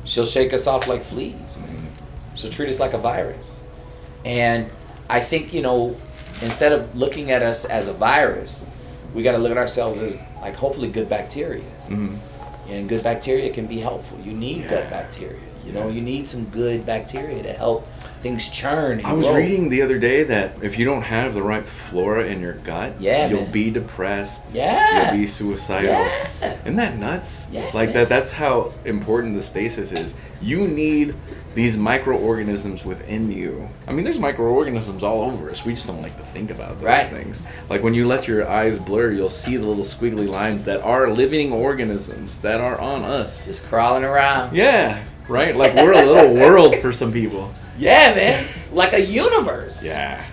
[0.05, 1.59] She'll shake us off like fleas.
[2.35, 3.65] She'll treat us like a virus.
[4.25, 4.71] And
[5.09, 5.97] I think, you know,
[6.43, 8.67] instead of looking at us as a virus,
[9.15, 11.65] we got to look at ourselves as like hopefully good bacteria.
[11.89, 12.17] Mhm.
[12.69, 14.19] And good bacteria can be helpful.
[14.23, 14.71] You need Yeah.
[14.71, 15.39] gut bacteria.
[15.65, 17.89] You know, you need some good bacteria to help
[18.27, 19.01] things churn.
[19.05, 22.41] I was reading the other day that if you don't have the right flora in
[22.41, 23.53] your gut, Yeah, you'll man.
[23.53, 24.53] be depressed.
[24.53, 25.13] Yeah.
[25.13, 25.91] You'll be suicidal.
[25.93, 26.57] Yeah.
[26.63, 27.47] Isn't that nuts?
[27.53, 27.95] Yeah, Like man.
[27.99, 30.15] that that's how important the stasis is.
[30.43, 31.15] You need
[31.55, 33.69] these microorganisms within you.
[33.87, 35.65] I mean there's microorganisms all over us.
[35.65, 37.07] We just don't like to think about those Right.
[37.07, 37.45] things.
[37.71, 41.09] Like when you let your eyes blur, you'll see the little squiggly lines that are
[41.11, 43.47] living organisms that are on us.
[43.47, 44.57] Just crawling around.
[44.57, 45.01] Yeah.
[45.29, 45.57] Right?
[45.57, 47.53] Like we're a little world for some people.
[47.79, 48.49] Yeah, man.
[48.73, 49.85] Like a universe.
[49.85, 50.25] Yeah.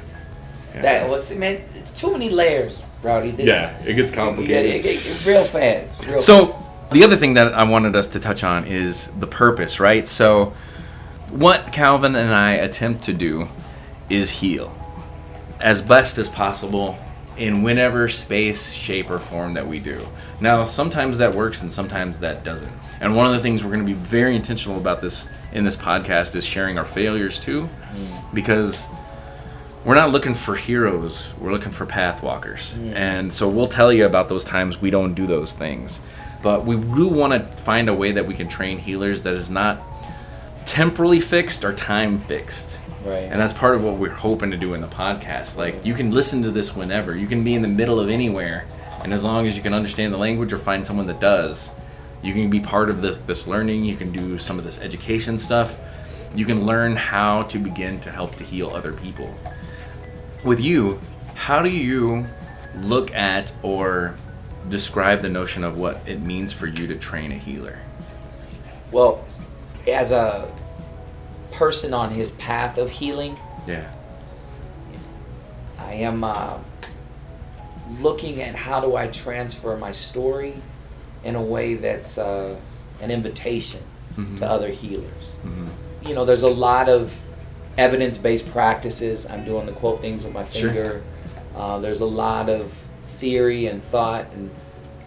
[0.73, 0.82] Yeah.
[0.82, 1.62] That was man.
[1.75, 3.32] It's too many layers, Rowdy.
[3.32, 4.86] This yeah, is, it gets yeah, complicated.
[4.86, 6.06] it, it, it- real fast.
[6.08, 6.89] Real So, fast.
[6.91, 10.08] the other thing that I wanted us to touch on is the purpose, right?
[10.08, 10.53] So,
[11.29, 13.49] what Calvin and I attempt to do
[14.10, 14.75] is heal
[15.60, 16.97] as best as possible
[17.38, 20.08] in whatever space, shape, or form that we do.
[20.39, 22.72] Now, sometimes that works and sometimes that doesn't.
[23.00, 25.76] And one of the things we're going to be very intentional about this in this
[25.76, 28.34] podcast is sharing our failures too, mm.
[28.34, 28.88] because
[29.86, 32.74] we're not looking for heroes we're looking for pathwalkers.
[32.74, 32.96] Mm.
[32.96, 36.00] and so we'll tell you about those times we don't do those things
[36.41, 39.50] but we do want to find a way that we can train healers that is
[39.50, 39.82] not
[40.65, 43.24] temporally fixed or time fixed Right.
[43.24, 45.58] and that's part of what we're hoping to do in the podcast.
[45.58, 47.16] Like you can listen to this whenever.
[47.16, 48.66] You can be in the middle of anywhere
[49.04, 51.72] and as long as you can understand the language or find someone that does
[52.24, 53.84] you can be part of the, this learning.
[53.84, 55.78] You can do some of this education stuff.
[56.34, 59.36] You can learn how to begin to help to heal other people.
[60.46, 61.00] With you,
[61.36, 62.26] how do you
[62.76, 64.16] look at or
[64.70, 67.78] describe the notion of what it means for you to train a healer?
[68.92, 69.26] Well,
[69.86, 70.50] as a
[71.54, 73.38] person on his path of healing,
[73.68, 73.88] Yeah.
[75.80, 76.58] I am uh,
[78.02, 80.56] looking at how do I transfer my story
[81.24, 82.56] in a way that's uh,
[83.02, 83.82] an invitation
[84.18, 84.39] Mhm.
[84.39, 85.38] to other healers.
[85.44, 85.68] Mhm.
[86.08, 87.20] You know, there's a lot of
[87.78, 89.26] evidence-based practices.
[89.26, 90.70] I'm doing the quote things with my Sure.
[90.70, 91.02] finger.
[91.56, 92.72] Uh, there's a lot of
[93.08, 94.52] theory and thought and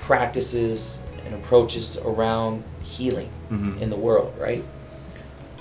[0.01, 3.81] practices and approaches around healing Mhm.
[3.81, 4.65] in the world, right?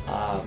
[0.07, 0.41] Um,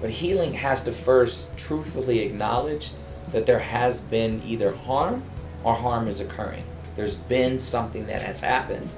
[0.00, 2.92] but healing has to first truthfully acknowledge
[3.32, 5.22] that there has been either harm
[5.62, 6.64] or harm is occurring.
[6.96, 8.88] There's been something that has happened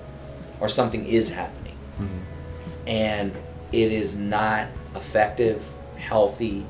[0.60, 1.76] or something is happening.
[1.98, 2.88] Mm-hmm.
[2.88, 3.32] And
[3.72, 5.64] it is not effective,
[5.96, 6.66] healthy,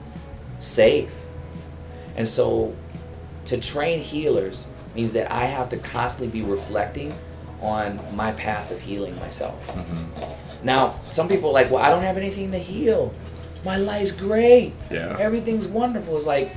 [0.59, 1.14] safe.
[2.16, 2.75] And so
[3.47, 7.14] to train healers means that I have to constantly be reflecting
[7.61, 9.66] on my path of healing myself.
[9.68, 10.66] Mm-hmm.
[10.66, 13.12] Now, some people are like, well, I don't have anything to heal.
[13.64, 14.72] My life's great.
[14.90, 15.16] Yeah.
[15.20, 16.16] Everything's wonderful.
[16.16, 16.57] It's like,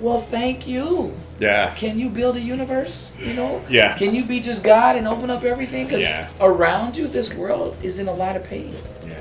[0.00, 1.14] well, thank you.
[1.38, 1.74] Yeah.
[1.74, 3.12] Can you build a universe?
[3.18, 3.62] You know?
[3.68, 3.96] Yeah.
[3.96, 5.84] Can you be just God and open up everything?
[5.86, 6.28] Because Yeah.
[6.40, 8.74] around you, this world is in a lot of pain.
[9.06, 9.14] Yeah.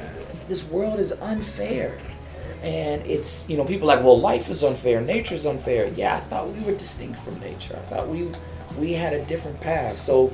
[0.47, 1.97] This world is unfair.
[2.63, 5.87] And it's, you know, people are like, well, life is unfair, nature is unfair.
[5.95, 7.75] Yeah, I thought we were distinct from nature.
[7.77, 8.29] I thought we
[8.77, 9.97] we had a different path.
[9.97, 10.31] So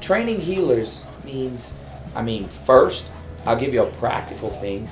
[0.00, 1.74] training healers means,
[2.14, 3.10] I mean, first,
[3.44, 4.88] I'll give you a practical thing.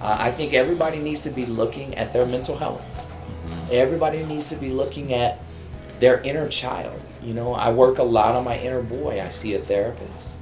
[0.00, 2.84] Uh, I think everybody needs to be looking at their mental health.
[3.70, 5.40] Everybody needs to be looking at
[6.00, 7.00] their inner child.
[7.22, 9.20] You know, I work a lot on my inner boy.
[9.20, 10.34] I see a therapist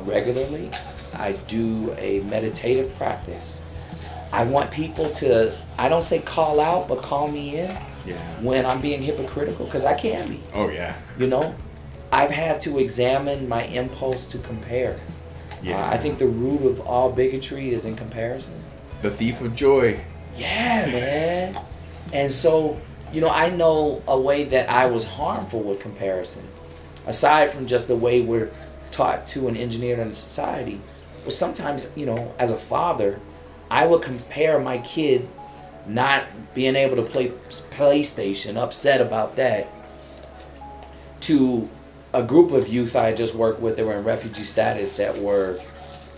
[0.00, 0.70] regularly.
[1.14, 3.62] I do a meditative practice.
[4.32, 8.16] I want people to, I don't say call out, but call me in Yeah.
[8.40, 10.40] when I'm being hypocritical, because I can be.
[10.54, 10.94] Oh yeah.
[11.18, 11.54] You know,
[12.12, 14.98] I've had to examine my impulse to compare.
[15.62, 15.82] Yeah.
[15.82, 18.54] Uh, I think the root of all bigotry is in comparison.
[19.02, 20.00] The thief of joy.
[20.36, 21.64] Yeah, man.
[22.12, 22.80] And so,
[23.12, 26.46] you know, I know a way that I was harmful with comparison,
[27.06, 28.50] aside from just the way we're
[28.90, 30.80] taught to and engineered in society.
[31.22, 33.20] Well, sometimes, you know, as a father,
[33.70, 35.28] I would compare my kid
[35.86, 39.68] not being able to play PlayStation, upset about that,
[41.20, 41.68] to
[42.14, 45.60] a group of youth I just worked with that were in refugee status that were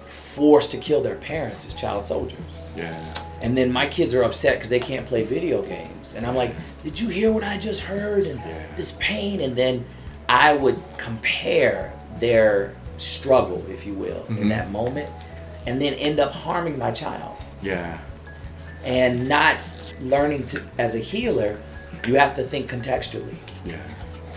[0.06, 2.40] forced to kill their parents as child soldiers.
[2.80, 3.24] Yeah.
[3.40, 6.14] And then my kids are upset because they can't play video games.
[6.14, 8.26] And I'm like, did you hear what I just heard?
[8.26, 8.66] And Yeah.
[8.76, 9.40] this pain.
[9.40, 9.84] And then
[10.28, 14.48] I would compare their struggle, if you will, in Mhm.
[14.50, 15.08] that moment,
[15.66, 17.36] and then end up harming my child.
[17.62, 17.98] Yeah.
[18.84, 19.56] And not
[20.00, 21.58] learning to, as a healer,
[22.06, 23.36] you have to think contextually.
[23.64, 23.76] Yeah.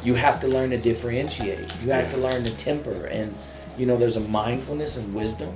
[0.03, 1.69] You have to learn to differentiate.
[1.83, 3.05] You have to learn to temper.
[3.05, 3.33] And,
[3.77, 5.51] you know, there's a mindfulness and wisdom.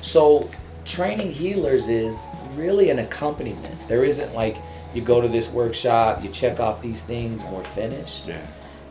[0.00, 0.50] So,
[0.84, 3.88] training healers is really an accompaniment.
[3.88, 4.56] There isn't like
[4.94, 8.26] you go to this workshop, you check off these things, and we're finished.
[8.26, 8.46] Yeah.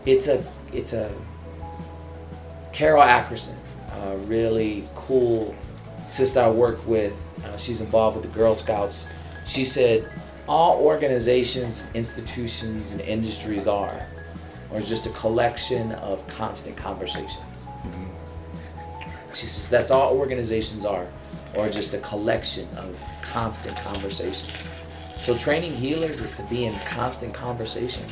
[0.05, 1.13] It's a, it's a,
[2.73, 3.55] Carol Ackerson,
[3.91, 5.55] a really cool
[6.09, 7.15] sister I work with.
[7.45, 9.07] Uh, she's involved with the Girl Scouts.
[9.45, 10.09] She said,
[10.47, 14.05] all organizations, institutions, and industries are,
[14.73, 17.37] are just a collection of constant conversations.
[19.33, 21.07] She says that's all organizations are,
[21.55, 24.51] or just a collection of constant conversations.
[25.21, 28.03] So training healers is to be in constant conversation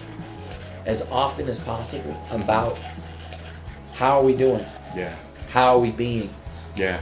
[0.85, 2.77] as often as possible about
[3.93, 5.13] how are we doing, Yeah.
[5.51, 6.33] how are we being,
[6.75, 6.99] Yeah.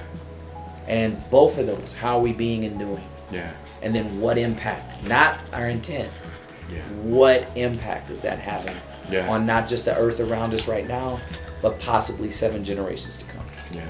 [0.87, 3.51] and both of those, how are we being and doing, Yeah.
[3.81, 6.09] and then what impact, not our intent,
[6.71, 6.79] Yeah.
[7.03, 8.75] what impact is that having
[9.11, 9.29] Yeah.
[9.29, 11.19] on not just the earth around us right now,
[11.61, 13.45] but possibly seven generations to come.
[13.71, 13.81] Yeah.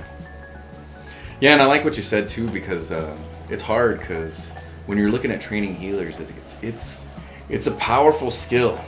[1.40, 3.16] Yeah, and I like what you said too because uh,
[3.50, 4.50] it's hard because
[4.88, 7.06] when you're looking at training healers, it's, it's it's
[7.50, 8.80] it's a powerful skill,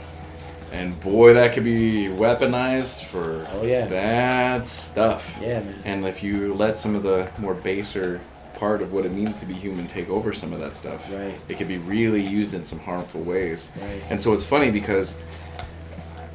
[0.70, 3.86] and boy, that could be weaponized for Oh, yeah.
[3.86, 5.38] bad stuff.
[5.40, 5.74] Yeah, man.
[5.84, 8.20] And if you let some of the more baser
[8.54, 11.34] part of what it means to be human take over some of that stuff, Right.
[11.48, 13.72] it could be really used in some harmful ways.
[13.80, 14.02] Right.
[14.10, 15.16] And so it's funny because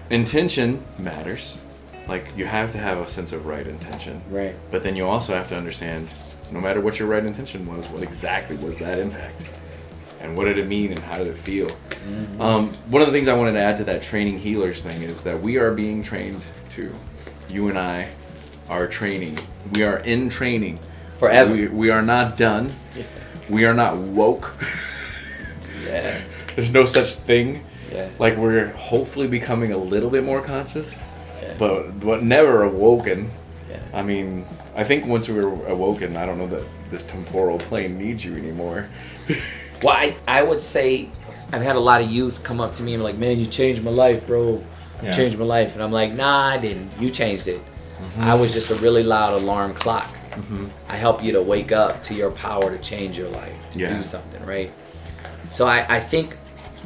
[0.10, 1.62] intention matters.
[2.08, 4.22] Like you have to have a sense of right intention.
[4.30, 4.56] Right.
[4.72, 6.14] But then you also have to understand,
[6.52, 9.46] no matter what your right intention was, what exactly was that impact,
[10.22, 11.70] and what did it mean, and how did it feel.
[12.40, 15.24] Um, one of the things I wanted to add to that training healers thing is
[15.24, 16.94] that we are being trained to.
[17.50, 18.10] You and I
[18.70, 19.38] are training.
[19.74, 20.80] We are in training
[21.18, 21.52] Forever.
[21.52, 22.76] We, we are not done.
[23.50, 24.54] We are not woke.
[25.84, 26.20] Yeah.
[26.54, 27.64] There's no such thing.
[27.94, 28.10] Yeah.
[28.20, 31.02] Like we're hopefully becoming a little bit more conscious,
[31.42, 31.56] Yeah.
[31.58, 33.30] but but never awoken.
[33.70, 33.80] Yeah.
[33.94, 34.46] I mean,
[34.76, 38.36] I think once we were awoken, I don't know that this temporal plane needs you
[38.36, 38.90] anymore.
[39.84, 41.08] Well, I, I would say
[41.54, 43.46] I've had a lot of youth come up to me and be like, man, you
[43.46, 44.64] changed my life, bro.
[45.04, 45.12] Yeah.
[45.12, 45.76] Changed my life.
[45.76, 47.00] And I'm like, nah, I didn't.
[47.00, 47.62] You changed it.
[47.64, 48.24] Mm-hmm.
[48.24, 50.12] I was just a really loud alarm clock.
[50.32, 50.66] Mm-hmm.
[50.90, 53.96] I help you to wake up to your power to change your life, to Yeah.
[53.96, 54.72] do something, right?
[55.52, 56.36] So I, I think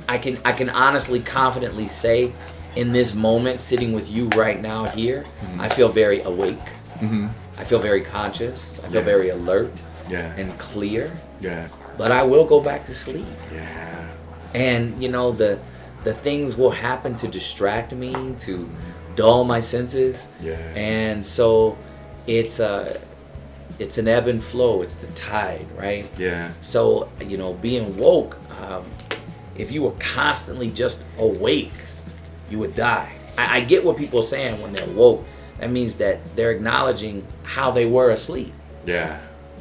[0.09, 2.33] I can I can honestly confidently say
[2.75, 5.25] in this moment sitting with you right now here,
[5.59, 6.57] I feel very awake.
[6.99, 7.27] Mm-hmm.
[7.57, 8.79] I feel very conscious.
[8.83, 9.05] I feel Yeah.
[9.13, 9.73] very alert
[10.09, 10.33] Yeah.
[10.37, 11.11] and clear.
[11.41, 11.67] yeah.
[11.97, 13.25] But I will go back to sleep.
[13.53, 14.07] Yeah.
[14.53, 15.57] and you know the
[16.03, 18.67] the things will happen to distract me to
[19.15, 20.57] dull my senses Yeah.
[20.75, 21.77] and so
[22.27, 22.99] it's a
[23.79, 26.51] it's an ebb and flow it's the tide right Yeah.
[26.61, 28.83] so you know being woke um,
[29.55, 31.71] if you were constantly just awake
[32.51, 35.25] you would die I, I get what people are saying when they're woke
[35.59, 38.53] that means that they're acknowledging how they were asleep
[38.85, 39.19] Yeah.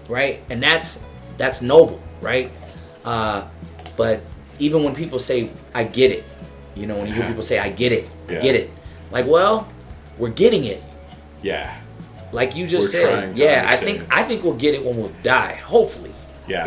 [0.08, 0.42] right?
[0.50, 1.04] And that's
[1.38, 2.50] that's noble, right?
[3.04, 3.44] Uh,
[3.96, 4.20] but
[4.58, 6.24] even when people say, "I get it,"
[6.74, 8.40] You know, when you hear people say, "I get it, I Yeah.
[8.40, 8.70] get it,"
[9.10, 9.66] like, well,
[10.18, 10.82] we're getting it.
[11.42, 11.74] Yeah.
[12.32, 13.64] Like you just We're said, yeah.
[13.68, 14.04] I think.
[14.10, 16.12] I think we'll get it when we'll die, hopefully,
[16.46, 16.66] Yeah.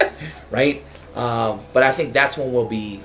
[0.50, 0.82] right?
[1.14, 3.00] Um, but I think that's when we'll be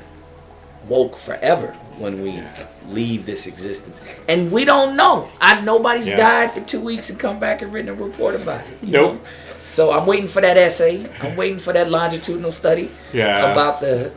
[0.88, 2.48] woke forever when we Yeah.
[2.90, 5.28] leave this existence, and we don't know.
[5.42, 6.18] I nobody's Yeah.
[6.18, 8.78] died for two weeks and come back and written a report about it.
[8.86, 9.14] you Nope.
[9.14, 9.20] know?
[9.64, 11.08] So I'm waiting for that essay.
[11.22, 13.52] I'm waiting for that longitudinal study Yeah.
[13.52, 14.12] about the,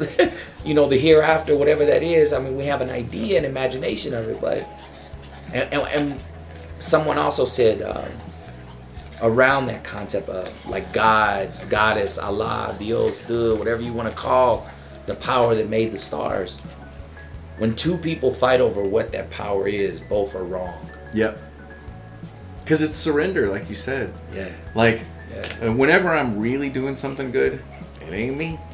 [0.65, 2.33] you know, the hereafter, whatever that is.
[2.35, 4.67] I mean, we have an idea and imagination of it, but
[5.55, 6.21] and, and, and
[6.81, 8.11] someone also said um,
[9.23, 14.67] around that concept of like God, Goddess, Allah, Dios, Duh, whatever you want to call
[15.09, 16.61] the power that made the stars.
[17.57, 20.79] When two people fight over what that power is, both are wrong.
[21.15, 21.41] Yep.
[22.63, 24.13] Because it's surrender, like you said.
[24.35, 24.51] Yeah.
[24.77, 25.01] Like,
[25.35, 25.71] Yeah.
[25.71, 27.61] whenever I'm really doing something good,
[28.07, 28.61] it ain't me.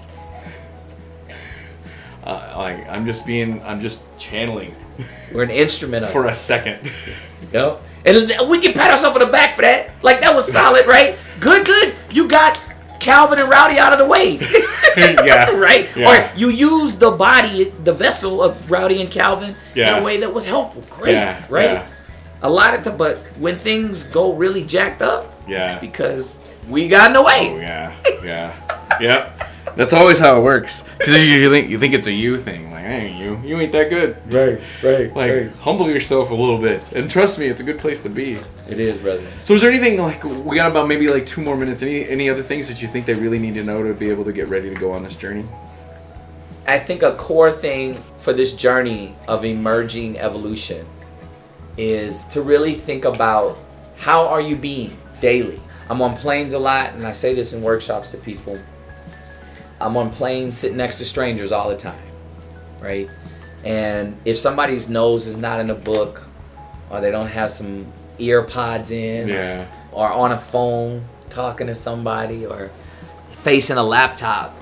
[2.24, 4.74] Uh, like I'm just being, I'm just channeling
[5.30, 6.90] We're an instrument of for a second.
[7.52, 7.78] Know?
[8.06, 9.90] And we can pat ourselves on the back for that.
[10.02, 11.16] Like that was solid, right?
[11.38, 11.94] Good, good.
[12.12, 12.56] You got
[13.04, 14.38] Calvin and Rowdy out of the way.
[14.96, 15.50] yeah.
[15.56, 15.88] right?
[15.96, 16.30] Yeah.
[16.32, 19.96] Or you used the body, the vessel of Rowdy and Calvin Yeah.
[19.96, 20.82] in a way that was helpful.
[20.90, 21.64] Great, Yeah, right?
[21.64, 21.86] yeah.
[22.42, 25.78] A lot of time, but when things go really jacked up, Yeah.
[25.80, 26.36] because
[26.68, 27.58] we got in the Oh way.
[27.60, 27.92] yeah.
[28.24, 28.98] Yeah.
[29.00, 29.48] yep.
[29.76, 30.84] That's always how it works.
[30.98, 32.70] Because you, you think you think it's a you thing.
[32.84, 34.16] Like, hey, you, you ain't that good.
[34.30, 38.02] Right, right, Like, humble yourself a little bit, and trust me, it's a good place
[38.02, 38.34] to be.
[38.68, 39.22] It is, brother.
[39.42, 41.82] So, is there anything like we got about maybe like two more minutes?
[41.82, 44.24] Any any other things that you think they really need to know to be able
[44.24, 45.46] to get ready to go on this journey?
[46.66, 50.86] I think a core thing for this journey of emerging evolution
[51.78, 53.58] is to really think about
[53.96, 55.60] how are you being daily.
[55.88, 58.58] I'm on planes a lot, and I say this in workshops to people.
[59.80, 61.98] I'm on planes sitting next to strangers all the time,
[62.84, 63.08] right?
[63.64, 66.22] And if somebody's nose is not in a book,
[66.90, 67.86] or they don't have some
[68.18, 69.64] ear pods in, Yeah.
[69.90, 72.70] or on a phone talking to somebody, or
[73.30, 74.54] facing a laptop,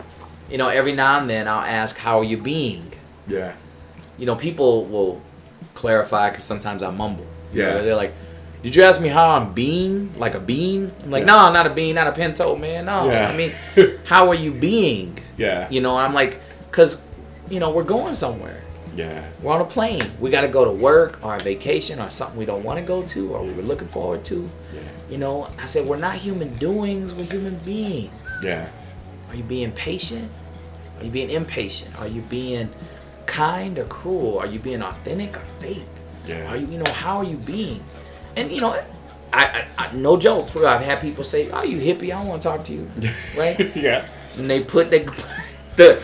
[0.51, 2.93] you know, every now and then I'll ask, "How are you being?"
[3.27, 3.53] Yeah.
[4.19, 5.21] You know, people will
[5.75, 7.27] clarify because sometimes I mumble.
[7.53, 7.83] You know, Yeah.
[7.83, 8.13] they're like,
[8.63, 10.13] "Did you ask me how I'm being?
[10.17, 11.33] Like a bean?" I'm like, Yeah.
[11.33, 12.85] "No, I'm not a bean, not a pinto, man.
[12.87, 13.29] No, Yeah.
[13.29, 13.53] I mean,
[14.05, 15.67] how are you being?" Yeah.
[15.71, 17.01] You know, I'm like, because,
[17.53, 18.63] you know, we're going somewhere.
[18.97, 19.29] Yeah.
[19.43, 20.03] We're on a plane.
[20.19, 22.85] We got to go to work or a vacation or something we don't want to
[22.85, 24.49] go to or we were looking forward to.
[24.75, 24.81] Yeah.
[25.11, 28.11] You know, I said, we're not human doings, we're human beings.
[28.43, 28.71] Yeah.
[29.29, 30.31] Are you being patient?
[30.99, 31.99] Are you being impatient?
[32.01, 32.71] Are you being
[33.27, 34.39] kind or cruel?
[34.39, 35.85] Are you being authentic or fake?
[36.27, 36.47] Yeah.
[36.47, 37.85] Are you, you know, how are you being?
[38.37, 38.73] And, you know,
[39.31, 42.29] I, I, I no joke, for I've had people say, oh, you hippie, I don't
[42.29, 42.91] want to talk to you.
[43.37, 43.77] Right?
[43.77, 44.07] yeah.
[44.37, 45.13] and they put the,
[45.77, 46.03] the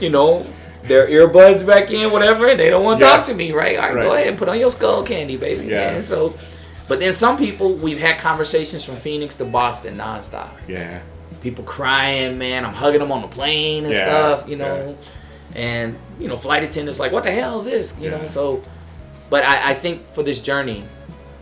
[0.00, 0.46] you know
[0.84, 3.16] their earbuds back in whatever and they don't want to Yeah.
[3.16, 5.92] talk to me right all right, go ahead and put on your Skullcandy baby Yeah.
[5.92, 6.02] man.
[6.02, 6.34] so
[6.88, 11.00] but then some people we've had conversations from phoenix to boston nonstop Yeah.
[11.42, 14.04] people crying man i'm hugging them on the plane and Yeah.
[14.36, 14.96] stuff you know
[15.54, 18.18] and you know flight attendants like what the hell is this you Yeah.
[18.18, 18.62] know so
[19.28, 20.84] but I, I think for this journey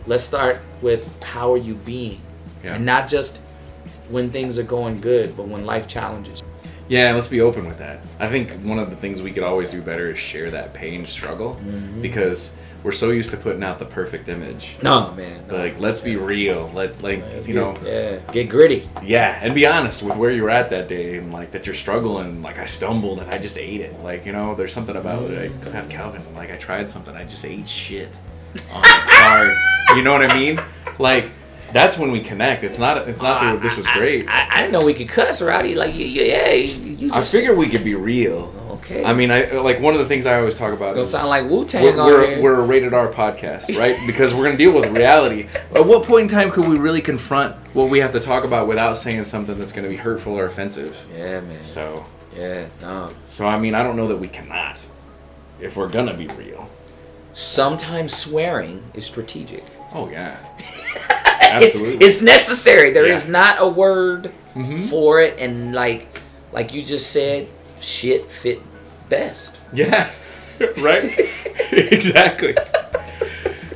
[0.05, 2.19] let's start with how are you being
[2.63, 2.75] Yeah.
[2.75, 3.41] and not just
[4.09, 6.41] when things are going good but when life challenges
[6.89, 8.01] Yeah, let's be open with that.
[8.19, 11.05] I think one of the things we could always do better is share that pain
[11.05, 12.01] struggle Mm-hmm.
[12.01, 12.51] because
[12.83, 14.77] we're so used to putting out the perfect image.
[14.81, 15.43] No, man.
[15.49, 15.55] no.
[15.57, 16.71] Like, let's be real.
[16.73, 18.87] Let like you know, yeah, get gritty.
[19.03, 21.75] yeah, and be honest with where you were at that day and like that you're
[21.75, 22.41] struggling.
[22.41, 23.99] Like I stumbled and I just ate it.
[23.99, 25.51] Like you know, there's something about it.
[25.61, 25.73] Mm.
[25.73, 27.13] Like Calvin, like I tried something.
[27.15, 28.07] I just ate shit
[28.73, 29.53] on the car.
[29.97, 30.59] You know what I mean?
[30.99, 31.31] Like
[31.73, 32.63] that's when we connect.
[32.63, 33.07] It's not.
[33.07, 33.43] It's not.
[33.43, 34.27] Oh, that this was great.
[34.27, 35.75] I, I, I didn't know we could cuss, Rowdy.
[35.75, 38.53] Like, yeah, yeah, you you I just figured we could be real.
[38.71, 39.03] okay.
[39.05, 40.97] I mean, I like one of the things I always talk about.
[40.97, 42.41] it's is gonna sound like Wu we're, Tang we're, here.
[42.41, 43.97] we're a rated R podcast, right?
[44.07, 45.47] because we're gonna deal with reality.
[45.75, 48.67] At what point in time could we really confront what we have to talk about
[48.67, 50.97] without saying something that's gonna be hurtful or offensive?
[51.15, 51.61] yeah, man.
[51.61, 52.05] So,
[52.35, 53.09] Yeah, no.
[53.25, 54.83] so I mean, I don't know that we cannot,
[55.59, 56.69] if we're gonna be real.
[57.33, 59.63] Sometimes swearing is strategic.
[59.93, 60.37] Oh yeah,
[61.51, 62.05] absolutely.
[62.05, 62.91] it's necessary.
[62.91, 63.31] There is Yeah.
[63.31, 64.87] not a word Mhm.
[64.89, 66.21] for it, and like,
[66.51, 67.47] like you just said,
[67.79, 68.61] shit fit
[69.09, 69.55] best.
[69.73, 70.09] Yeah,
[70.79, 71.11] right?
[71.71, 72.55] exactly.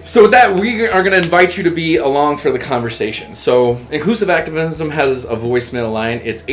[0.06, 3.36] So with that, we are going to invite you to be along for the conversation.
[3.36, 6.20] So Inclusive Activism has a voicemail line.
[6.26, 6.44] It's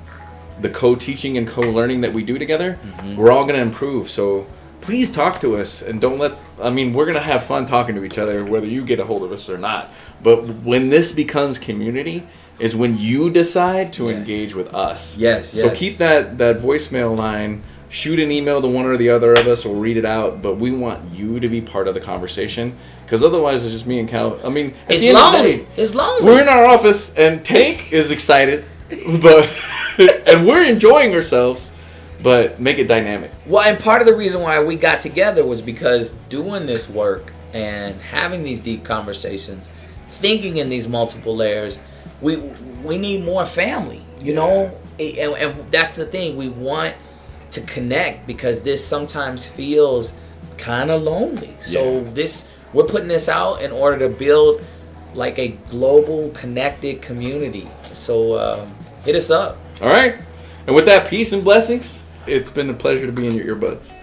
[0.60, 3.16] the co-teaching and co-learning that we do together, Mm-hmm.
[3.16, 4.08] we're all gonna improve.
[4.08, 4.46] So
[4.84, 6.32] please talk to us, and don't let.
[6.62, 9.22] I mean, we're gonna have fun talking to each other, whether you get a hold
[9.22, 9.92] of us or not.
[10.22, 12.26] But when this becomes community,
[12.60, 14.16] is when you decide to Yeah.
[14.16, 15.16] engage with us.
[15.18, 17.62] Yes, So keep that that voicemail line.
[17.88, 19.64] Shoot an email to one or the other of us.
[19.64, 23.22] We'll read it out, but we want you to be part of the conversation because
[23.22, 24.36] otherwise it's just me and Cal.
[24.44, 25.56] I mean, It's the end of the lonely.
[25.58, 26.24] day, It's lonely.
[26.24, 28.64] we're in our office and Tank is excited,
[29.20, 29.48] but
[30.26, 31.70] and we're enjoying ourselves.
[32.24, 33.30] But make it dynamic.
[33.46, 37.32] Well, and part of the reason why we got together was because doing this work
[37.52, 39.70] and having these deep conversations,
[40.08, 41.78] thinking in these multiple layers,
[42.22, 42.36] we
[42.82, 44.02] we need more family.
[44.22, 46.38] You know, and, and that's the thing.
[46.38, 46.94] We want
[47.50, 50.14] to connect because this sometimes feels
[50.56, 51.54] kind of lonely.
[51.60, 52.10] So Yeah.
[52.14, 54.64] this we're putting this out in order to build
[55.14, 57.68] like a global connected community.
[57.92, 59.58] So um, hit us up.
[59.82, 60.16] All right.
[60.66, 62.03] And with that, peace and blessings.
[62.26, 63.94] It's been a pleasure to be in your earbuds.